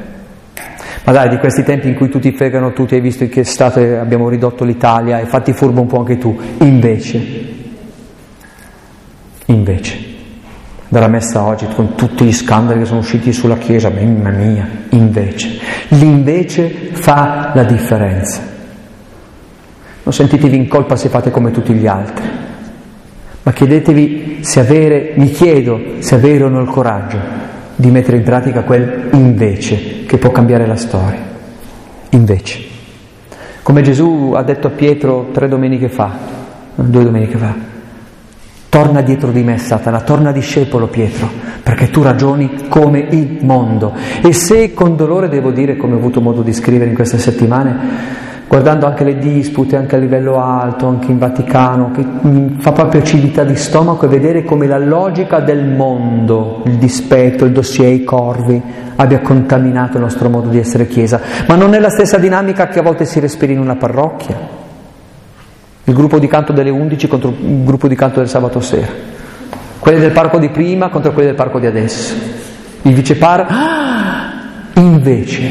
Ma 1.03 1.11
dai, 1.13 1.29
di 1.29 1.37
questi 1.37 1.63
tempi 1.63 1.87
in 1.87 1.95
cui 1.95 2.09
tutti 2.09 2.31
fregano 2.31 2.73
tutti, 2.73 2.95
hai 2.95 3.01
visto 3.01 3.23
in 3.23 3.29
che 3.29 3.43
stato 3.43 3.79
abbiamo 3.79 4.27
ridotto 4.27 4.63
l'Italia, 4.63 5.19
e 5.19 5.25
fatti 5.25 5.53
furbo 5.53 5.81
un 5.81 5.87
po' 5.87 5.99
anche 5.99 6.17
tu. 6.17 6.37
Invece, 6.59 7.45
invece, 9.45 9.97
dalla 10.89 11.07
messa 11.07 11.43
oggi 11.43 11.65
con 11.73 11.95
tutti 11.95 12.25
gli 12.25 12.33
scandali 12.33 12.79
che 12.79 12.85
sono 12.85 12.99
usciti 12.99 13.31
sulla 13.31 13.57
Chiesa, 13.57 13.89
mamma 13.89 14.31
mia, 14.31 14.67
invece, 14.89 15.59
l'invece 15.89 16.89
fa 16.91 17.51
la 17.53 17.63
differenza. 17.63 18.41
Non 20.03 20.13
sentitevi 20.13 20.57
in 20.57 20.67
colpa 20.67 20.97
se 20.97 21.07
fate 21.07 21.31
come 21.31 21.51
tutti 21.51 21.73
gli 21.73 21.87
altri 21.87 22.37
ma 23.47 23.53
chiedetevi 23.53 24.39
se 24.41 24.60
avere, 24.60 25.13
mi 25.15 25.31
chiedo 25.31 25.79
se 25.99 26.15
avere 26.15 26.43
o 26.43 26.49
no 26.49 26.60
il 26.60 26.67
coraggio 26.67 27.17
di 27.77 27.89
mettere 27.91 28.17
in 28.17 28.23
pratica 28.23 28.63
quel 28.63 29.07
invece 29.13 30.03
che 30.05 30.17
può 30.17 30.31
cambiare 30.31 30.67
la 30.67 30.75
storia. 30.75 31.25
Invece. 32.10 32.60
Come 33.63 33.81
Gesù 33.83 34.33
ha 34.36 34.43
detto 34.43 34.67
a 34.67 34.71
Pietro 34.71 35.29
tre 35.31 35.47
domeniche 35.47 35.88
fa, 35.88 36.12
due 36.75 37.03
domeniche 37.05 37.38
fa, 37.38 37.55
torna 38.67 38.99
dietro 38.99 39.31
di 39.31 39.43
me 39.43 39.57
Satana, 39.57 40.01
torna 40.01 40.33
discepolo 40.33 40.88
Pietro, 40.88 41.29
perché 41.63 41.89
tu 41.89 42.01
ragioni 42.01 42.67
come 42.67 42.99
il 42.99 43.38
mondo. 43.43 43.93
E 44.21 44.33
se 44.33 44.73
con 44.73 44.97
dolore 44.97 45.29
devo 45.29 45.51
dire, 45.51 45.77
come 45.77 45.93
ho 45.93 45.99
avuto 45.99 46.19
modo 46.19 46.41
di 46.41 46.51
scrivere 46.51 46.89
in 46.89 46.95
queste 46.95 47.17
settimane, 47.17 48.25
guardando 48.47 48.86
anche 48.86 49.03
le 49.03 49.17
dispute 49.17 49.75
anche 49.75 49.95
a 49.95 49.99
livello 49.99 50.41
alto, 50.41 50.88
anche 50.88 51.12
in 51.12 51.17
Vaticano, 51.17 51.91
che 51.91 52.05
fa 52.60 52.71
proprio 52.71 53.01
acidità 53.01 53.43
di 53.43 53.55
stomaco 53.55 54.05
e 54.05 54.07
vedere 54.07 54.43
come 54.43 54.67
la 54.67 54.77
logica 54.77 55.39
del 55.39 55.65
mondo, 55.65 56.62
il 56.65 56.77
dispetto, 56.77 57.43
il 57.43 57.51
dossier, 57.51 57.91
i 57.91 58.03
corvi, 58.05 58.62
abbia 58.95 59.19
contaminato 59.19 59.97
il 59.97 60.03
nostro 60.03 60.29
modo 60.29 60.47
di 60.47 60.57
essere 60.57 60.88
Chiesa. 60.88 61.19
Ma 61.47 61.55
non 61.55 61.73
è 61.73 61.79
la 61.79 61.89
stessa 61.89 62.17
dinamica 62.17 62.67
che 62.67 62.79
a 62.79 62.83
volte 62.83 63.05
si 63.05 63.19
respira 63.19 63.51
in 63.51 63.60
una 63.60 63.75
parrocchia. 63.75 64.55
Il 65.83 65.93
gruppo 65.93 66.17
di 66.19 66.27
canto 66.27 66.53
delle 66.53 66.69
11 66.69 67.07
contro 67.07 67.29
il 67.29 67.63
gruppo 67.63 67.88
di 67.88 67.95
canto 67.95 68.19
del 68.19 68.29
sabato 68.29 68.60
sera. 68.62 68.88
Quelli 69.79 69.99
del 69.99 70.12
parco 70.12 70.38
di 70.39 70.49
prima 70.49 70.89
contro 70.89 71.12
quelli 71.12 71.27
del 71.27 71.38
parco 71.38 71.60
di 71.60 71.65
adesso. 71.65 72.13
Il 72.81 72.93
vicepar, 72.93 73.45
ah, 73.47 74.31
invece, 74.75 75.49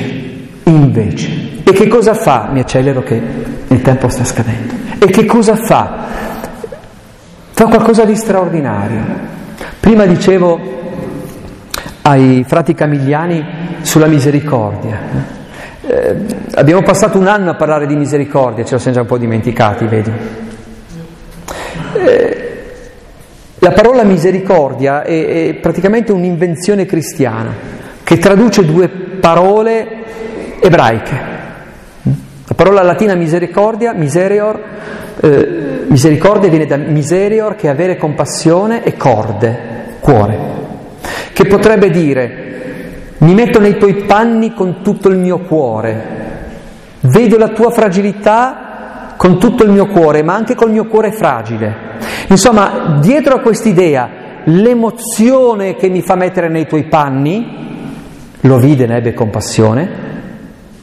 invece, 0.65 1.56
e 1.69 1.73
che 1.73 1.89
cosa 1.89 2.15
fa? 2.15 2.49
Mi 2.53 2.61
accelero 2.61 3.03
che 3.03 3.21
il 3.67 3.83
tempo 3.83 4.09
sta 4.09 4.23
scadendo. 4.23 4.73
E 5.01 5.07
che 5.07 5.25
cosa 5.25 5.57
fa? 5.57 6.07
Fa 7.51 7.65
qualcosa 7.67 8.05
di 8.05 8.15
straordinario. 8.15 9.03
Prima 9.81 10.07
dicevo 10.07 10.61
ai 12.03 12.45
frati 12.47 12.73
camigliani 12.73 13.45
sulla 13.83 14.07
misericordia. 14.07 14.97
Eh, 15.81 16.17
abbiamo 16.55 16.83
passato 16.83 17.19
un 17.19 17.27
anno 17.27 17.51
a 17.51 17.55
parlare 17.55 17.89
di 17.89 17.97
misericordia, 17.97 18.65
ce 18.65 18.75
lo 18.75 18.79
siamo 18.79 18.95
già 18.95 19.03
un 19.03 19.09
po' 19.09 19.19
dimenticati, 19.19 19.87
vedo. 19.87 20.13
Eh, 21.95 22.53
la 23.59 23.73
parola 23.73 24.05
misericordia 24.05 25.03
è, 25.03 25.49
è 25.49 25.55
praticamente 25.55 26.13
un'invenzione 26.13 26.87
cristiana 26.87 27.53
che 28.05 28.19
traduce 28.19 28.65
due 28.65 28.89
parole 28.89 30.61
ebraiche. 30.61 31.36
La 32.59 32.63
parola 32.65 32.83
latina 32.83 33.15
misericordia, 33.15 33.93
miserior, 33.93 34.59
eh, 35.21 35.85
misericordia 35.89 36.49
viene 36.49 36.65
da 36.65 36.79
miserior 36.79 37.55
che 37.55 37.67
è 37.67 37.71
avere 37.71 37.99
compassione 37.99 38.83
e 38.83 38.97
corde, 38.97 39.99
cuore, 40.01 40.39
che 41.35 41.45
potrebbe 41.45 41.91
dire 41.91 42.45
mi 43.19 43.35
metto 43.35 43.61
nei 43.61 43.77
tuoi 43.77 44.05
panni 44.05 44.55
con 44.55 44.81
tutto 44.81 45.11
il 45.11 45.19
mio 45.19 45.41
cuore, 45.41 46.03
vedo 47.01 47.37
la 47.37 47.49
tua 47.49 47.71
fragilità 47.71 49.15
con 49.19 49.39
tutto 49.39 49.63
il 49.63 49.71
mio 49.71 49.89
cuore, 49.89 50.23
ma 50.23 50.35
anche 50.35 50.55
col 50.55 50.71
mio 50.71 50.87
cuore 50.87 51.13
fragile. 51.13 51.75
Insomma, 52.29 52.99
dietro 53.03 53.35
a 53.35 53.41
quest'idea, 53.41 54.09
l'emozione 54.45 55.77
che 55.77 55.91
mi 55.91 56.01
fa 56.01 56.15
mettere 56.15 56.49
nei 56.49 56.67
tuoi 56.67 56.85
panni, 56.85 57.65
lo 58.41 58.57
vide, 58.57 58.87
ne 58.87 58.97
ebbe 58.97 59.13
compassione, 59.13 59.91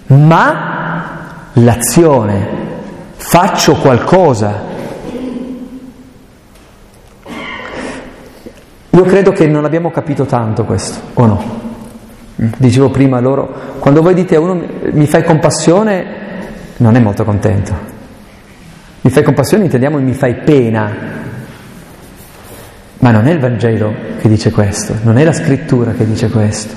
ma 0.06 0.83
l'azione, 1.54 2.48
faccio 3.16 3.76
qualcosa. 3.76 4.72
Io 8.90 9.04
credo 9.04 9.32
che 9.32 9.48
non 9.48 9.66
abbiamo 9.66 9.92
capito 9.92 10.26
tanto 10.26 10.66
questo, 10.66 11.00
o 11.16 11.26
no? 11.26 11.62
Dicevo 12.36 12.90
prima 12.90 13.20
loro, 13.20 13.78
quando 13.80 14.02
voi 14.02 14.14
dite 14.14 14.36
a 14.36 14.40
uno 14.40 14.62
mi 14.92 15.08
fai 15.08 15.24
compassione, 15.24 16.22
non 16.78 16.96
è 16.96 17.00
molto 17.00 17.24
contento. 17.24 17.92
Mi 19.02 19.12
fai 19.12 19.24
compassione 19.24 19.66
intendiamo 19.66 20.00
mi 20.00 20.14
fai 20.14 20.36
pena. 20.36 21.22
Ma 23.00 23.12
non 23.12 23.28
è 23.28 23.32
il 23.32 23.40
Vangelo 23.40 23.94
che 24.20 24.30
dice 24.30 24.50
questo, 24.52 24.96
non 25.02 25.18
è 25.18 25.24
la 25.24 25.34
scrittura 25.34 25.92
che 25.92 26.06
dice 26.06 26.30
questo. 26.30 26.74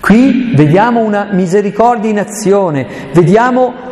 Qui 0.00 0.52
vediamo 0.54 1.00
una 1.00 1.28
misericordia 1.32 2.10
in 2.10 2.20
azione, 2.20 2.86
vediamo 3.12 3.87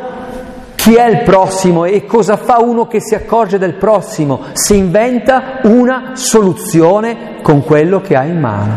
chi 0.87 0.94
è 0.94 1.09
il 1.09 1.22
prossimo 1.25 1.85
e 1.85 2.07
cosa 2.07 2.37
fa 2.37 2.61
uno 2.61 2.87
che 2.87 3.01
si 3.01 3.16
accorge 3.16 3.59
del 3.59 3.75
prossimo? 3.75 4.42
Si 4.53 4.77
inventa 4.77 5.59
una 5.64 6.12
soluzione 6.12 7.40
con 7.42 7.64
quello 7.64 8.01
che 8.01 8.14
ha 8.14 8.22
in 8.22 8.38
mano. 8.38 8.75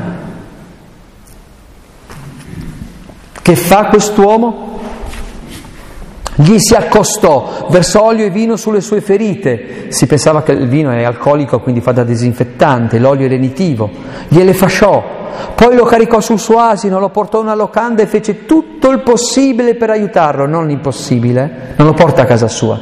Che 3.40 3.56
fa 3.56 3.86
quest'uomo? 3.90 4.80
Gli 6.34 6.58
si 6.58 6.74
accostò, 6.74 7.68
versò 7.70 8.06
olio 8.06 8.26
e 8.26 8.32
vino 8.32 8.56
sulle 8.56 8.82
sue 8.82 9.02
ferite. 9.02 9.92
Si 9.92 10.08
pensava 10.08 10.42
che 10.42 10.54
il 10.54 10.68
vino 10.68 10.90
è 10.90 11.04
alcolico, 11.04 11.60
quindi 11.60 11.80
fa 11.80 11.92
da 11.92 12.04
disinfettante, 12.04 12.98
l'olio 12.98 13.28
è 13.28 13.30
lenitivo. 13.30 13.88
Gliele 14.30 14.56
fasciò, 14.56 15.19
poi 15.56 15.76
lo 15.76 15.84
caricò 15.84 16.20
sul 16.20 16.40
suo 16.40 16.60
asino, 16.60 17.00
lo 17.00 17.10
portò 17.10 17.40
a 17.40 17.42
una 17.42 17.56
locanda 17.56 18.02
e 18.02 18.08
fece 18.08 18.46
tutto 18.46 18.90
il 18.90 19.02
possibile 19.02 19.76
per 19.76 19.90
aiutarlo, 19.90 20.46
non 20.46 20.68
l'impossibile, 20.68 21.74
non 21.76 21.88
lo 21.88 21.94
porta 21.94 22.22
a 22.22 22.26
casa 22.26 22.48
sua. 22.48 22.80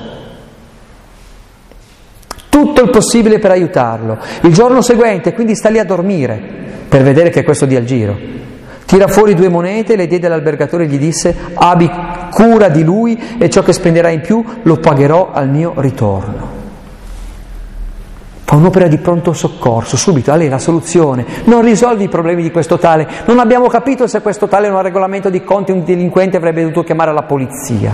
Tutto 2.49 2.81
il 2.81 2.89
possibile 2.89 3.39
per 3.39 3.51
aiutarlo. 3.51 4.17
Il 4.41 4.53
giorno 4.53 4.81
seguente, 4.81 5.33
quindi 5.33 5.55
sta 5.55 5.69
lì 5.69 5.79
a 5.79 5.85
dormire 5.85 6.41
per 6.87 7.03
vedere 7.03 7.29
che 7.29 7.43
questo 7.43 7.65
dia 7.65 7.79
il 7.79 7.85
giro. 7.85 8.17
Tira 8.85 9.07
fuori 9.07 9.33
due 9.33 9.49
monete, 9.49 9.95
le 9.95 10.07
diede 10.07 10.27
all'albergatore 10.27 10.85
e 10.85 10.87
gli 10.87 10.97
disse: 10.97 11.35
Abbi 11.53 11.89
cura 12.31 12.69
di 12.69 12.83
lui 12.83 13.37
e 13.37 13.49
ciò 13.49 13.61
che 13.61 13.73
spenderà 13.73 14.09
in 14.09 14.21
più 14.21 14.43
lo 14.61 14.77
pagherò 14.77 15.31
al 15.31 15.49
mio 15.49 15.73
ritorno. 15.75 16.56
Fa 18.49 18.55
un'opera 18.55 18.87
di 18.87 18.97
pronto 18.97 19.33
soccorso, 19.33 19.97
subito, 19.97 20.31
a 20.31 20.37
lei 20.37 20.47
la 20.47 20.57
soluzione. 20.57 21.25
Non 21.43 21.63
risolvi 21.63 22.05
i 22.05 22.07
problemi 22.07 22.41
di 22.41 22.49
questo 22.49 22.77
tale. 22.77 23.05
Non 23.25 23.39
abbiamo 23.39 23.67
capito 23.67 24.07
se 24.07 24.21
questo 24.21 24.47
tale 24.47 24.67
è 24.67 24.69
un 24.69 24.81
regolamento 24.81 25.29
di 25.29 25.43
conti, 25.43 25.73
un 25.73 25.83
delinquente 25.83 26.37
avrebbe 26.37 26.61
dovuto 26.61 26.83
chiamare 26.83 27.11
la 27.11 27.23
polizia. 27.23 27.93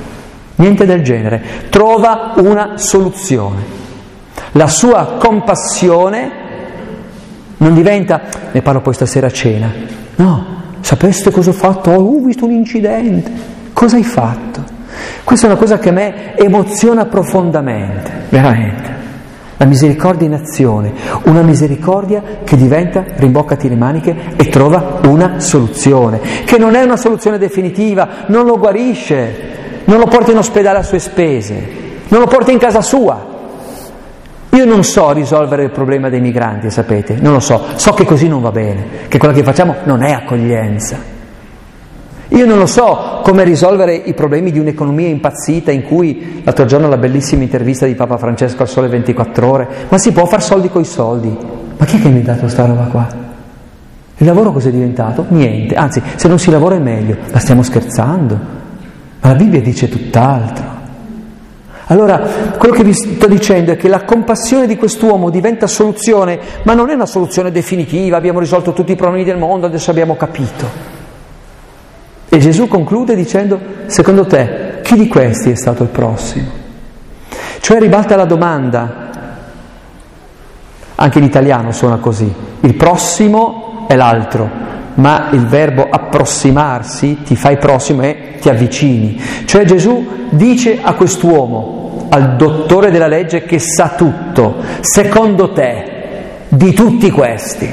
Niente 0.58 0.86
del 0.86 1.02
genere. 1.02 1.42
Trova 1.72 2.34
una 2.36 2.78
soluzione. 2.78 3.64
La 4.52 4.68
sua 4.68 5.16
compassione 5.18 6.32
non 7.58 7.74
diventa, 7.74 8.22
ne 8.52 8.62
parlo 8.62 8.82
poi 8.82 8.94
stasera 8.94 9.26
a 9.26 9.32
cena. 9.32 9.74
No, 10.18 10.46
sapeste 10.82 11.32
cosa 11.32 11.50
ho 11.50 11.54
fatto? 11.54 11.90
Oh, 11.90 12.18
ho 12.18 12.24
visto 12.24 12.46
un 12.46 12.52
incidente. 12.52 13.32
Cosa 13.74 13.96
hai 13.96 14.04
fatto? 14.04 14.64
Questa 15.24 15.48
è 15.48 15.50
una 15.50 15.58
cosa 15.58 15.80
che 15.80 15.90
a 15.90 15.94
me 15.94 16.38
emoziona 16.38 17.06
profondamente, 17.06 18.26
veramente. 18.30 18.93
La 19.58 19.66
misericordia 19.66 20.28
in 20.28 20.34
azione, 20.34 20.94
una 21.24 21.42
misericordia 21.42 22.22
che 22.44 22.58
diventa 22.58 23.04
rimboccati 23.16 23.70
le 23.70 23.76
maniche 23.76 24.16
e 24.36 24.48
trova 24.50 25.00
una 25.06 25.40
soluzione, 25.40 26.20
che 26.46 26.58
non 26.58 26.76
è 26.76 26.84
una 26.84 26.98
soluzione 26.98 27.38
definitiva, 27.38 28.26
non 28.28 28.46
lo 28.46 28.58
guarisce, 28.58 29.52
non 29.86 30.00
lo 30.00 30.06
porta 30.06 30.32
in 30.32 30.38
ospedale 30.38 30.80
a 30.80 30.84
sue 30.84 31.00
spese, 31.00 31.68
non 32.08 32.20
lo 32.20 32.28
porta 32.28 32.52
in 32.52 32.58
casa 32.58 32.82
sua, 32.82 33.32
Io 34.54 34.66
non 34.66 34.84
so 34.84 35.12
risolvere 35.14 35.64
il 35.64 35.72
problema 35.72 36.10
dei 36.10 36.22
migranti, 36.22 36.70
sapete, 36.70 37.16
non 37.20 37.34
lo 37.34 37.40
so, 37.40 37.60
so 37.76 37.94
che 37.94 38.06
così 38.06 38.28
non 38.28 38.40
va 38.40 38.52
bene, 38.52 39.08
che 39.08 39.18
quello 39.18 39.34
che 39.34 39.42
facciamo 39.42 39.78
non 39.86 40.04
è 40.04 40.12
accoglienza. 40.12 41.13
Io 42.34 42.48
non 42.48 42.58
lo 42.58 42.66
so 42.66 43.20
come 43.22 43.44
risolvere 43.44 43.94
i 43.94 44.16
problemi 44.16 44.52
di 44.52 44.58
un'economia 44.58 45.08
impazzita 45.08 45.72
in 45.72 45.84
cui 45.84 46.42
l'altro 46.44 46.66
giorno 46.66 46.90
la 46.90 46.98
bellissima 46.98 47.44
intervista 47.44 47.86
di 47.86 47.94
Papa 47.94 48.18
Francesco 48.18 48.64
al 48.64 48.68
Sole 48.68 48.88
24 48.88 49.48
ore, 49.48 49.68
ma 49.88 50.00
si 50.00 50.12
può 50.12 50.26
far 50.26 50.42
soldi 50.42 50.68
coi 50.68 50.84
soldi. 50.84 51.38
Ma 51.78 51.86
chi 51.86 51.98
è 51.98 52.02
che 52.02 52.10
mi 52.10 52.22
ha 52.22 52.24
dato 52.24 52.40
questa 52.42 52.66
roba 52.66 52.86
qua? 52.86 53.08
Il 54.18 54.26
lavoro 54.26 54.52
cos'è 54.52 54.72
diventato? 54.72 55.26
Niente, 55.28 55.76
anzi, 55.76 56.02
se 56.16 56.28
non 56.28 56.40
si 56.40 56.50
lavora 56.50 56.76
è 56.76 56.80
meglio, 56.80 57.18
ma 57.32 57.38
stiamo 57.38 57.62
scherzando. 57.62 58.40
Ma 59.22 59.30
la 59.30 59.36
Bibbia 59.36 59.62
dice 59.62 59.88
tutt'altro. 59.88 60.72
Allora, 61.88 62.18
quello 62.58 62.74
che 62.74 62.84
vi 62.84 62.94
sto 62.94 63.28
dicendo 63.28 63.74
è 63.74 63.78
che 63.78 63.88
la 63.88 64.06
compassione 64.06 64.66
di 64.66 64.76
quest'uomo 64.76 65.30
diventa 65.30 65.68
soluzione, 65.68 66.40
ma 66.64 66.74
non 66.74 66.90
è 66.90 66.96
una 66.96 67.06
soluzione 67.06 67.52
definitiva, 67.52 68.18
abbiamo 68.18 68.40
risolto 68.40 68.74
tutti 68.74 68.94
i 68.94 68.96
problemi 68.96 69.24
del 69.24 69.38
mondo, 69.38 69.68
adesso 69.68 69.92
abbiamo 69.92 70.16
capito. 70.16 71.03
E 72.34 72.40
Gesù 72.40 72.68
conclude 72.68 73.14
dicendo, 73.14 73.60
secondo 73.86 74.26
te, 74.26 74.80
chi 74.82 74.96
di 74.96 75.08
questi 75.08 75.52
è 75.52 75.56
stato 75.56 75.84
il 75.84 75.90
prossimo? 75.90 76.50
Cioè 77.60 77.80
ribalta 77.80 78.16
la 78.16 78.26
domanda, 78.26 79.12
anche 80.96 81.20
in 81.20 81.26
italiano 81.26 81.72
suona 81.72 81.98
così, 81.98 82.34
il 82.62 82.74
prossimo 82.74 83.86
è 83.88 83.96
l'altro, 83.96 84.50
ma 84.96 85.28
il 85.34 85.46
verbo 85.46 85.88
approssimarsi 85.88 87.22
ti 87.22 87.36
fai 87.36 87.58
prossimo 87.58 88.02
e 88.02 88.38
ti 88.42 88.50
avvicini. 88.50 89.22
Cioè 89.46 89.64
Gesù 89.66 90.26
dice 90.32 90.80
a 90.82 90.96
quest'uomo, 90.96 92.08
al 92.10 92.36
dottore 92.36 92.90
della 92.90 93.06
legge 93.06 93.44
che 93.44 93.60
sa 93.60 93.90
tutto, 93.90 94.56
secondo 94.80 95.52
te, 95.52 96.48
di 96.48 96.74
tutti 96.74 97.12
questi, 97.12 97.70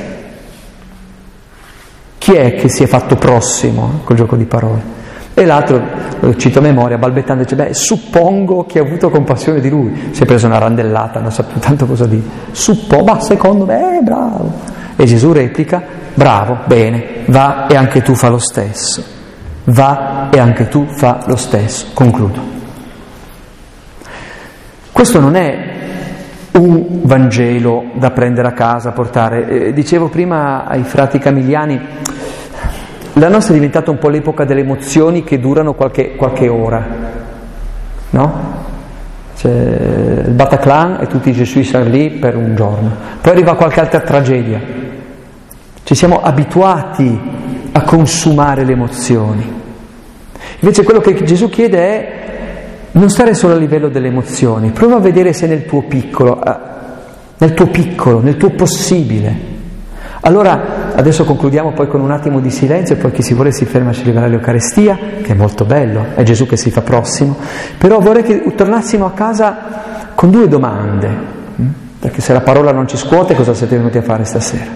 chi 2.31 2.37
è 2.37 2.55
che 2.55 2.69
si 2.69 2.85
è 2.85 2.87
fatto 2.87 3.17
prossimo 3.17 4.03
col 4.05 4.15
gioco 4.15 4.37
di 4.37 4.45
parole? 4.45 4.99
E 5.35 5.45
l'altro, 5.45 5.83
lo 6.21 6.37
cito 6.37 6.61
a 6.61 6.63
memoria, 6.63 6.97
balbettando, 6.97 7.43
dice, 7.43 7.57
beh, 7.57 7.75
suppongo 7.75 8.67
che 8.67 8.79
ha 8.79 8.83
avuto 8.83 9.11
compassione 9.11 9.61
di 9.61 9.69
lui. 9.69 10.11
Si 10.13 10.23
è 10.23 10.27
preso 10.27 10.47
una 10.47 10.59
randellata, 10.59 11.19
non 11.19 11.33
sa 11.33 11.43
più 11.43 11.59
tanto 11.59 11.87
cosa 11.87 12.07
dire. 12.07 12.23
Suppongo, 12.53 13.15
ma 13.15 13.21
secondo 13.21 13.65
me, 13.65 13.99
eh, 13.99 14.03
bravo. 14.03 14.53
E 14.95 15.05
Gesù 15.07 15.33
replica, 15.33 15.83
bravo, 16.15 16.59
bene, 16.67 17.25
va 17.27 17.67
e 17.67 17.75
anche 17.75 18.01
tu 18.03 18.15
fa 18.15 18.29
lo 18.29 18.39
stesso. 18.39 19.03
Va 19.65 20.29
e 20.31 20.39
anche 20.39 20.69
tu 20.69 20.87
fa 20.87 21.25
lo 21.27 21.37
stesso. 21.37 21.87
Concludo. 21.95 22.41
Questo 24.93 25.19
non 25.19 25.35
è 25.35 25.79
un 26.53 27.01
Vangelo 27.03 27.85
da 27.95 28.11
prendere 28.11 28.49
a 28.49 28.53
casa, 28.53 28.93
portare. 28.93 29.49
Eh, 29.49 29.73
dicevo 29.73 30.09
prima 30.09 30.65
ai 30.67 30.83
frati 30.83 31.19
camigliani, 31.19 31.81
la 33.15 33.29
nostra 33.29 33.53
è 33.53 33.57
diventata 33.57 33.91
un 33.91 33.99
po' 33.99 34.09
l'epoca 34.09 34.45
delle 34.45 34.61
emozioni 34.61 35.25
che 35.25 35.41
durano 35.41 35.75
qualche, 35.75 36.15
qualche 36.17 36.49
ora, 36.49 36.87
no? 38.11 38.59
C'è 39.37 39.49
il 39.49 40.33
Bataclan 40.33 40.99
e 41.01 41.07
tutti 41.07 41.31
i 41.31 41.33
Gesù 41.33 41.63
sono 41.63 41.85
lì 41.85 42.11
per 42.11 42.37
un 42.37 42.55
giorno. 42.55 42.91
Poi 43.21 43.33
arriva 43.33 43.55
qualche 43.57 43.81
altra 43.81 44.01
tragedia. 44.01 44.61
Ci 45.83 45.95
siamo 45.95 46.21
abituati 46.21 47.21
a 47.73 47.83
consumare 47.83 48.65
le 48.65 48.73
emozioni. 48.73 49.59
Invece 50.61 50.83
quello 50.83 51.01
che 51.01 51.15
Gesù 51.25 51.49
chiede 51.49 51.79
è 51.79 52.21
non 52.93 53.09
stare 53.09 53.35
solo 53.35 53.55
a 53.55 53.57
livello 53.57 53.89
delle 53.89 54.09
emozioni, 54.09 54.71
prova 54.71 54.97
a 54.97 55.01
vedere 55.01 55.33
se 55.33 55.47
nel 55.47 55.65
tuo 55.65 55.83
piccolo, 55.83 56.45
eh, 56.45 56.57
nel 57.39 57.55
tuo 57.55 57.67
piccolo, 57.69 58.21
nel 58.21 58.37
tuo 58.37 58.51
possibile. 58.51 59.49
Allora, 60.23 60.80
adesso 61.01 61.25
concludiamo 61.25 61.73
poi 61.73 61.89
con 61.89 62.01
un 62.01 62.11
attimo 62.11 62.41
di 62.41 62.51
silenzio 62.51 62.95
e 62.95 62.99
poi 62.99 63.11
chi 63.11 63.23
si 63.23 63.33
vuole 63.33 63.53
si 63.53 63.65
ferma 63.65 63.91
a 63.91 63.93
celebrare 63.95 64.29
l'Eucarestia, 64.29 64.99
che 65.23 65.33
è 65.33 65.35
molto 65.35 65.65
bello, 65.65 66.09
è 66.15 66.23
Gesù 66.23 66.47
che 66.47 66.57
si 66.57 66.71
fa 66.71 66.83
prossimo, 66.83 67.37
però 67.79 67.99
vorrei 68.01 68.23
che 68.23 68.55
tornassimo 68.55 69.07
a 69.07 69.13
casa 69.13 70.13
con 70.15 70.31
due 70.31 70.47
domande, 70.47 71.09
hm? 71.57 71.67
perché 71.99 72.21
se 72.21 72.35
la 72.35 72.43
parola 72.43 72.73
non 72.73 72.87
ci 72.87 72.99
scuote 72.99 73.35
cosa 73.35 73.55
siete 73.55 73.77
venuti 73.77 73.97
a 73.97 74.03
fare 74.03 74.25
stasera? 74.25 74.71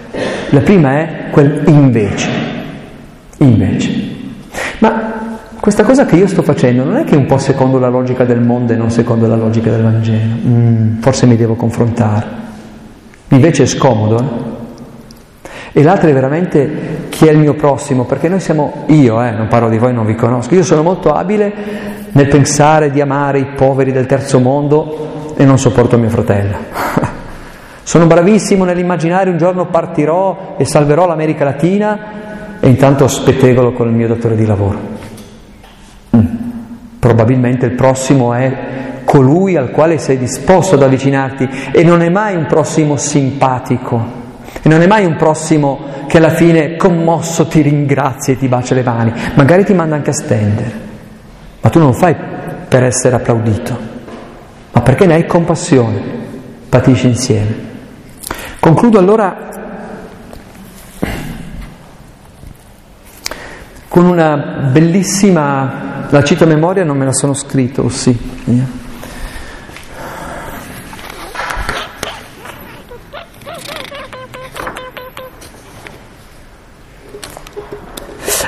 La 0.48 0.60
prima 0.60 0.98
è 0.98 1.24
quel 1.30 1.62
invece, 1.66 2.28
invece. 3.38 4.12
Ma 4.78 5.12
questa 5.60 5.84
cosa 5.84 6.06
che 6.06 6.16
io 6.16 6.26
sto 6.26 6.42
facendo 6.42 6.84
non 6.84 6.96
è 6.96 7.04
che 7.04 7.14
è 7.14 7.18
un 7.18 7.26
po' 7.26 7.38
secondo 7.38 7.78
la 7.78 7.88
logica 7.88 8.24
del 8.24 8.40
mondo 8.40 8.72
e 8.72 8.76
non 8.76 8.90
secondo 8.90 9.26
la 9.26 9.36
logica 9.36 9.70
del 9.70 9.82
Vangelo. 9.82 10.34
Mm, 10.46 11.00
forse 11.00 11.26
mi 11.26 11.36
devo 11.36 11.54
confrontare. 11.54 12.26
Invece 13.28 13.64
è 13.64 13.66
scomodo. 13.66 14.18
Eh? 14.18 14.53
E 15.76 15.82
l'altra 15.82 16.08
è 16.08 16.12
veramente 16.12 17.08
chi 17.08 17.26
è 17.26 17.32
il 17.32 17.38
mio 17.38 17.54
prossimo, 17.54 18.04
perché 18.04 18.28
noi 18.28 18.38
siamo, 18.38 18.84
io 18.86 19.20
eh, 19.20 19.32
non 19.32 19.48
parlo 19.48 19.68
di 19.68 19.76
voi, 19.76 19.92
non 19.92 20.06
vi 20.06 20.14
conosco, 20.14 20.54
io 20.54 20.62
sono 20.62 20.84
molto 20.84 21.12
abile 21.12 21.52
nel 22.12 22.28
pensare 22.28 22.92
di 22.92 23.00
amare 23.00 23.40
i 23.40 23.46
poveri 23.56 23.90
del 23.90 24.06
terzo 24.06 24.38
mondo 24.38 25.34
e 25.36 25.44
non 25.44 25.58
sopporto 25.58 25.98
mio 25.98 26.10
fratello. 26.10 26.56
sono 27.82 28.06
bravissimo 28.06 28.62
nell'immaginare 28.62 29.30
un 29.30 29.36
giorno 29.36 29.66
partirò 29.66 30.54
e 30.56 30.64
salverò 30.64 31.08
l'America 31.08 31.42
Latina 31.42 31.98
e 32.60 32.68
intanto 32.68 33.08
spettegolo 33.08 33.72
con 33.72 33.88
il 33.88 33.94
mio 33.94 34.06
datore 34.06 34.36
di 34.36 34.46
lavoro. 34.46 34.78
Probabilmente 37.00 37.66
il 37.66 37.72
prossimo 37.72 38.32
è 38.32 39.02
colui 39.04 39.56
al 39.56 39.72
quale 39.72 39.98
sei 39.98 40.18
disposto 40.18 40.76
ad 40.76 40.84
avvicinarti 40.84 41.48
e 41.72 41.82
non 41.82 42.00
è 42.00 42.10
mai 42.10 42.36
un 42.36 42.46
prossimo 42.46 42.96
simpatico, 42.96 44.22
e 44.64 44.68
non 44.70 44.80
è 44.80 44.86
mai 44.86 45.04
un 45.04 45.16
prossimo 45.16 45.78
che 46.06 46.16
alla 46.16 46.30
fine 46.30 46.76
commosso 46.76 47.46
ti 47.46 47.60
ringrazia 47.60 48.32
e 48.32 48.38
ti 48.38 48.48
bacia 48.48 48.74
le 48.74 48.82
mani, 48.82 49.12
magari 49.34 49.62
ti 49.62 49.74
manda 49.74 49.94
anche 49.94 50.08
a 50.08 50.14
stendere, 50.14 50.72
ma 51.60 51.68
tu 51.68 51.78
non 51.78 51.88
lo 51.88 51.92
fai 51.92 52.16
per 52.66 52.82
essere 52.82 53.14
applaudito, 53.14 53.78
ma 54.72 54.80
perché 54.80 55.04
ne 55.04 55.16
hai 55.16 55.26
compassione, 55.26 56.00
patisci 56.70 57.08
insieme. 57.08 57.72
Concludo 58.58 58.98
allora 58.98 59.48
con 63.86 64.06
una 64.06 64.70
bellissima 64.72 66.06
la 66.08 66.24
cito 66.24 66.44
a 66.44 66.46
memoria, 66.46 66.84
non 66.84 66.96
me 66.96 67.04
la 67.04 67.12
sono 67.12 67.34
scritto, 67.34 67.82
o 67.82 67.90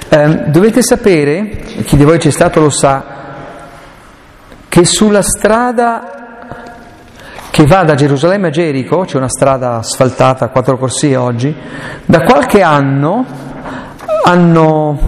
Eh, 0.09 0.45
dovete 0.51 0.83
sapere, 0.83 1.49
chi 1.85 1.97
di 1.97 2.05
voi 2.05 2.19
c'è 2.19 2.31
stato 2.31 2.61
lo 2.61 2.71
sa, 2.71 3.05
che 4.69 4.85
sulla 4.85 5.23
strada 5.23 6.11
che 7.51 7.65
va 7.65 7.83
da 7.85 7.95
Gerusalemme 7.95 8.49
a 8.49 8.51
Gerico, 8.51 9.01
c'è 9.01 9.17
una 9.17 9.29
strada 9.29 9.77
asfaltata 9.77 10.45
a 10.45 10.49
quattro 10.49 10.77
corsie 10.77 11.17
oggi, 11.17 11.55
da 12.05 12.23
qualche 12.23 12.63
anno 12.63 13.25
hanno 14.25 14.99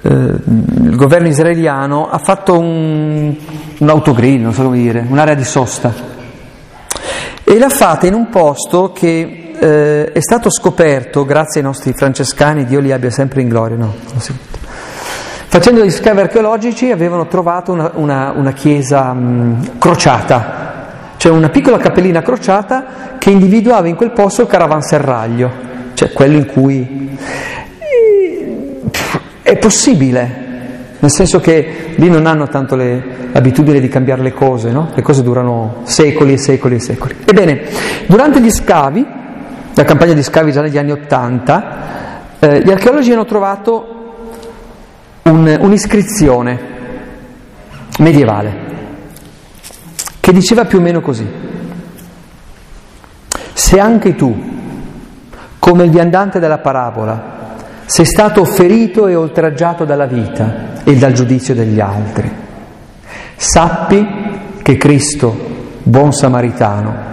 eh, 0.00 0.08
il 0.08 0.96
governo 0.96 1.28
israeliano 1.28 2.08
ha 2.08 2.18
fatto 2.18 2.58
un, 2.58 3.36
un 3.78 3.88
autogrill, 3.88 4.40
non 4.40 4.52
so 4.52 4.62
come 4.62 4.78
dire, 4.78 5.04
un'area 5.06 5.34
di 5.34 5.44
sosta 5.44 6.20
e 7.44 7.58
l'ha 7.58 7.68
fatta 7.68 8.06
in 8.06 8.14
un 8.14 8.28
posto 8.28 8.92
che 8.92 9.52
eh, 9.58 10.12
è 10.12 10.20
stato 10.20 10.50
scoperto 10.50 11.24
grazie 11.24 11.60
ai 11.60 11.66
nostri 11.66 11.92
francescani, 11.92 12.64
Dio 12.64 12.80
li 12.80 12.92
abbia 12.92 13.10
sempre 13.10 13.42
in 13.42 13.48
gloria, 13.48 13.76
no? 13.76 13.94
Facendo 15.46 15.84
gli 15.84 15.90
scavi 15.90 16.20
archeologici 16.20 16.90
avevano 16.90 17.26
trovato 17.26 17.72
una, 17.72 17.90
una, 17.94 18.32
una 18.34 18.52
chiesa 18.52 19.12
mh, 19.12 19.78
crociata, 19.78 21.14
cioè 21.18 21.30
una 21.30 21.50
piccola 21.50 21.76
cappellina 21.76 22.22
crociata 22.22 23.16
che 23.18 23.30
individuava 23.30 23.86
in 23.86 23.96
quel 23.96 24.12
posto 24.12 24.42
il 24.42 24.48
caravanserraglio, 24.48 25.50
cioè 25.94 26.10
quello 26.12 26.38
in 26.38 26.46
cui 26.46 27.18
è 29.42 29.58
possibile, 29.58 30.41
nel 31.02 31.10
senso 31.10 31.40
che 31.40 31.94
lì 31.96 32.08
non 32.08 32.26
hanno 32.26 32.46
tanto 32.46 32.76
l'abitudine 32.76 33.80
di 33.80 33.88
cambiare 33.88 34.22
le 34.22 34.32
cose, 34.32 34.70
no? 34.70 34.92
le 34.94 35.02
cose 35.02 35.24
durano 35.24 35.80
secoli 35.82 36.34
e 36.34 36.38
secoli 36.38 36.76
e 36.76 36.78
secoli. 36.78 37.16
Ebbene, 37.24 37.62
durante 38.06 38.40
gli 38.40 38.52
scavi, 38.52 39.04
la 39.74 39.82
campagna 39.82 40.12
di 40.12 40.22
scavi 40.22 40.52
già 40.52 40.60
negli 40.60 40.78
anni 40.78 40.92
Ottanta, 40.92 42.28
eh, 42.38 42.62
gli 42.62 42.70
archeologi 42.70 43.10
hanno 43.10 43.24
trovato 43.24 44.14
un, 45.22 45.58
un'iscrizione 45.60 46.60
medievale 47.98 48.56
che 50.20 50.32
diceva 50.32 50.66
più 50.66 50.78
o 50.78 50.82
meno 50.82 51.00
così. 51.00 51.26
Se 53.54 53.80
anche 53.80 54.14
tu, 54.14 54.32
come 55.58 55.82
il 55.82 55.90
viandante 55.90 56.38
della 56.38 56.58
parabola, 56.58 57.56
sei 57.86 58.04
stato 58.04 58.44
ferito 58.44 59.08
e 59.08 59.16
oltraggiato 59.16 59.84
dalla 59.84 60.06
vita 60.06 60.70
e 60.84 60.96
dal 60.96 61.12
giudizio 61.12 61.54
degli 61.54 61.80
altri. 61.80 62.30
Sappi 63.36 64.06
che 64.62 64.76
Cristo 64.76 65.36
buon 65.82 66.12
samaritano, 66.12 67.10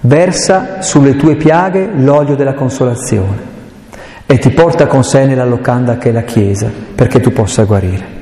versa 0.00 0.82
sulle 0.82 1.16
tue 1.16 1.36
piaghe 1.36 1.90
l'olio 1.94 2.34
della 2.34 2.54
consolazione 2.54 3.50
e 4.26 4.38
ti 4.38 4.50
porta 4.50 4.86
con 4.86 5.04
sé 5.04 5.26
nella 5.26 5.44
locanda 5.44 5.98
che 5.98 6.08
è 6.08 6.12
la 6.12 6.22
Chiesa 6.22 6.70
perché 6.94 7.20
tu 7.20 7.32
possa 7.32 7.64
guarire. 7.64 8.20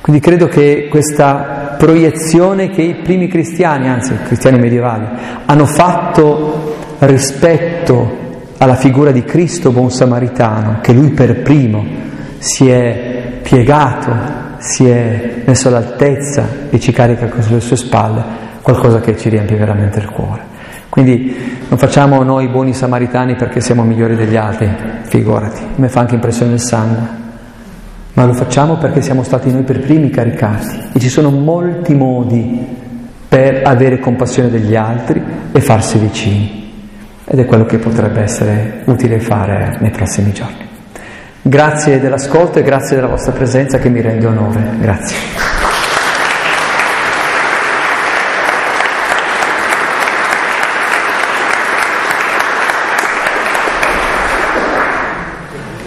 Quindi 0.00 0.22
credo 0.22 0.48
che 0.48 0.88
questa 0.88 1.76
proiezione 1.76 2.70
che 2.70 2.82
i 2.82 2.94
primi 2.94 3.28
cristiani, 3.28 3.88
anzi 3.88 4.14
i 4.14 4.22
cristiani 4.22 4.58
medievali, 4.58 5.06
hanno 5.44 5.66
fatto 5.66 6.76
rispetto 7.00 8.26
alla 8.58 8.74
figura 8.76 9.10
di 9.10 9.24
Cristo 9.24 9.70
buon 9.70 9.90
samaritano, 9.90 10.78
che 10.80 10.92
lui 10.92 11.10
per 11.10 11.42
primo 11.42 11.84
si 12.38 12.68
è 12.68 13.38
piegato, 13.42 14.10
si 14.58 14.88
è 14.88 15.42
messo 15.44 15.68
all'altezza 15.68 16.46
e 16.70 16.78
ci 16.78 16.92
carica 16.92 17.30
sulle 17.40 17.60
sue 17.60 17.76
spalle, 17.76 18.22
qualcosa 18.62 19.00
che 19.00 19.16
ci 19.16 19.28
riempie 19.28 19.56
veramente 19.56 19.98
il 20.00 20.10
cuore. 20.10 20.42
Quindi 20.88 21.34
non 21.68 21.78
facciamo 21.78 22.22
noi 22.22 22.48
buoni 22.48 22.74
samaritani 22.74 23.36
perché 23.36 23.60
siamo 23.60 23.82
migliori 23.84 24.16
degli 24.16 24.36
altri, 24.36 24.68
figurati, 25.02 25.62
a 25.62 25.80
me 25.80 25.88
fa 25.88 26.00
anche 26.00 26.14
impressione 26.14 26.54
il 26.54 26.60
sangue 26.60 27.26
ma 28.18 28.24
lo 28.24 28.34
facciamo 28.34 28.78
perché 28.78 29.00
siamo 29.00 29.22
stati 29.22 29.48
noi 29.52 29.62
per 29.62 29.78
primi 29.78 30.10
caricati 30.10 30.88
e 30.92 30.98
ci 30.98 31.08
sono 31.08 31.30
molti 31.30 31.94
modi 31.94 32.66
per 33.28 33.62
avere 33.64 34.00
compassione 34.00 34.50
degli 34.50 34.74
altri 34.74 35.22
e 35.52 35.60
farsi 35.60 35.98
vicini. 35.98 36.67
Ed 37.30 37.38
è 37.38 37.44
quello 37.44 37.66
che 37.66 37.78
potrebbe 37.78 38.22
essere 38.22 38.80
utile 38.84 39.20
fare 39.20 39.76
nei 39.80 39.90
prossimi 39.90 40.32
giorni. 40.32 40.66
Grazie 41.42 42.00
dell'ascolto 42.00 42.58
e 42.58 42.62
grazie 42.62 42.96
della 42.96 43.08
vostra 43.08 43.32
presenza 43.32 43.78
che 43.78 43.90
mi 43.90 44.00
rende 44.00 44.26
onore. 44.26 44.62
Grazie. 44.80 45.67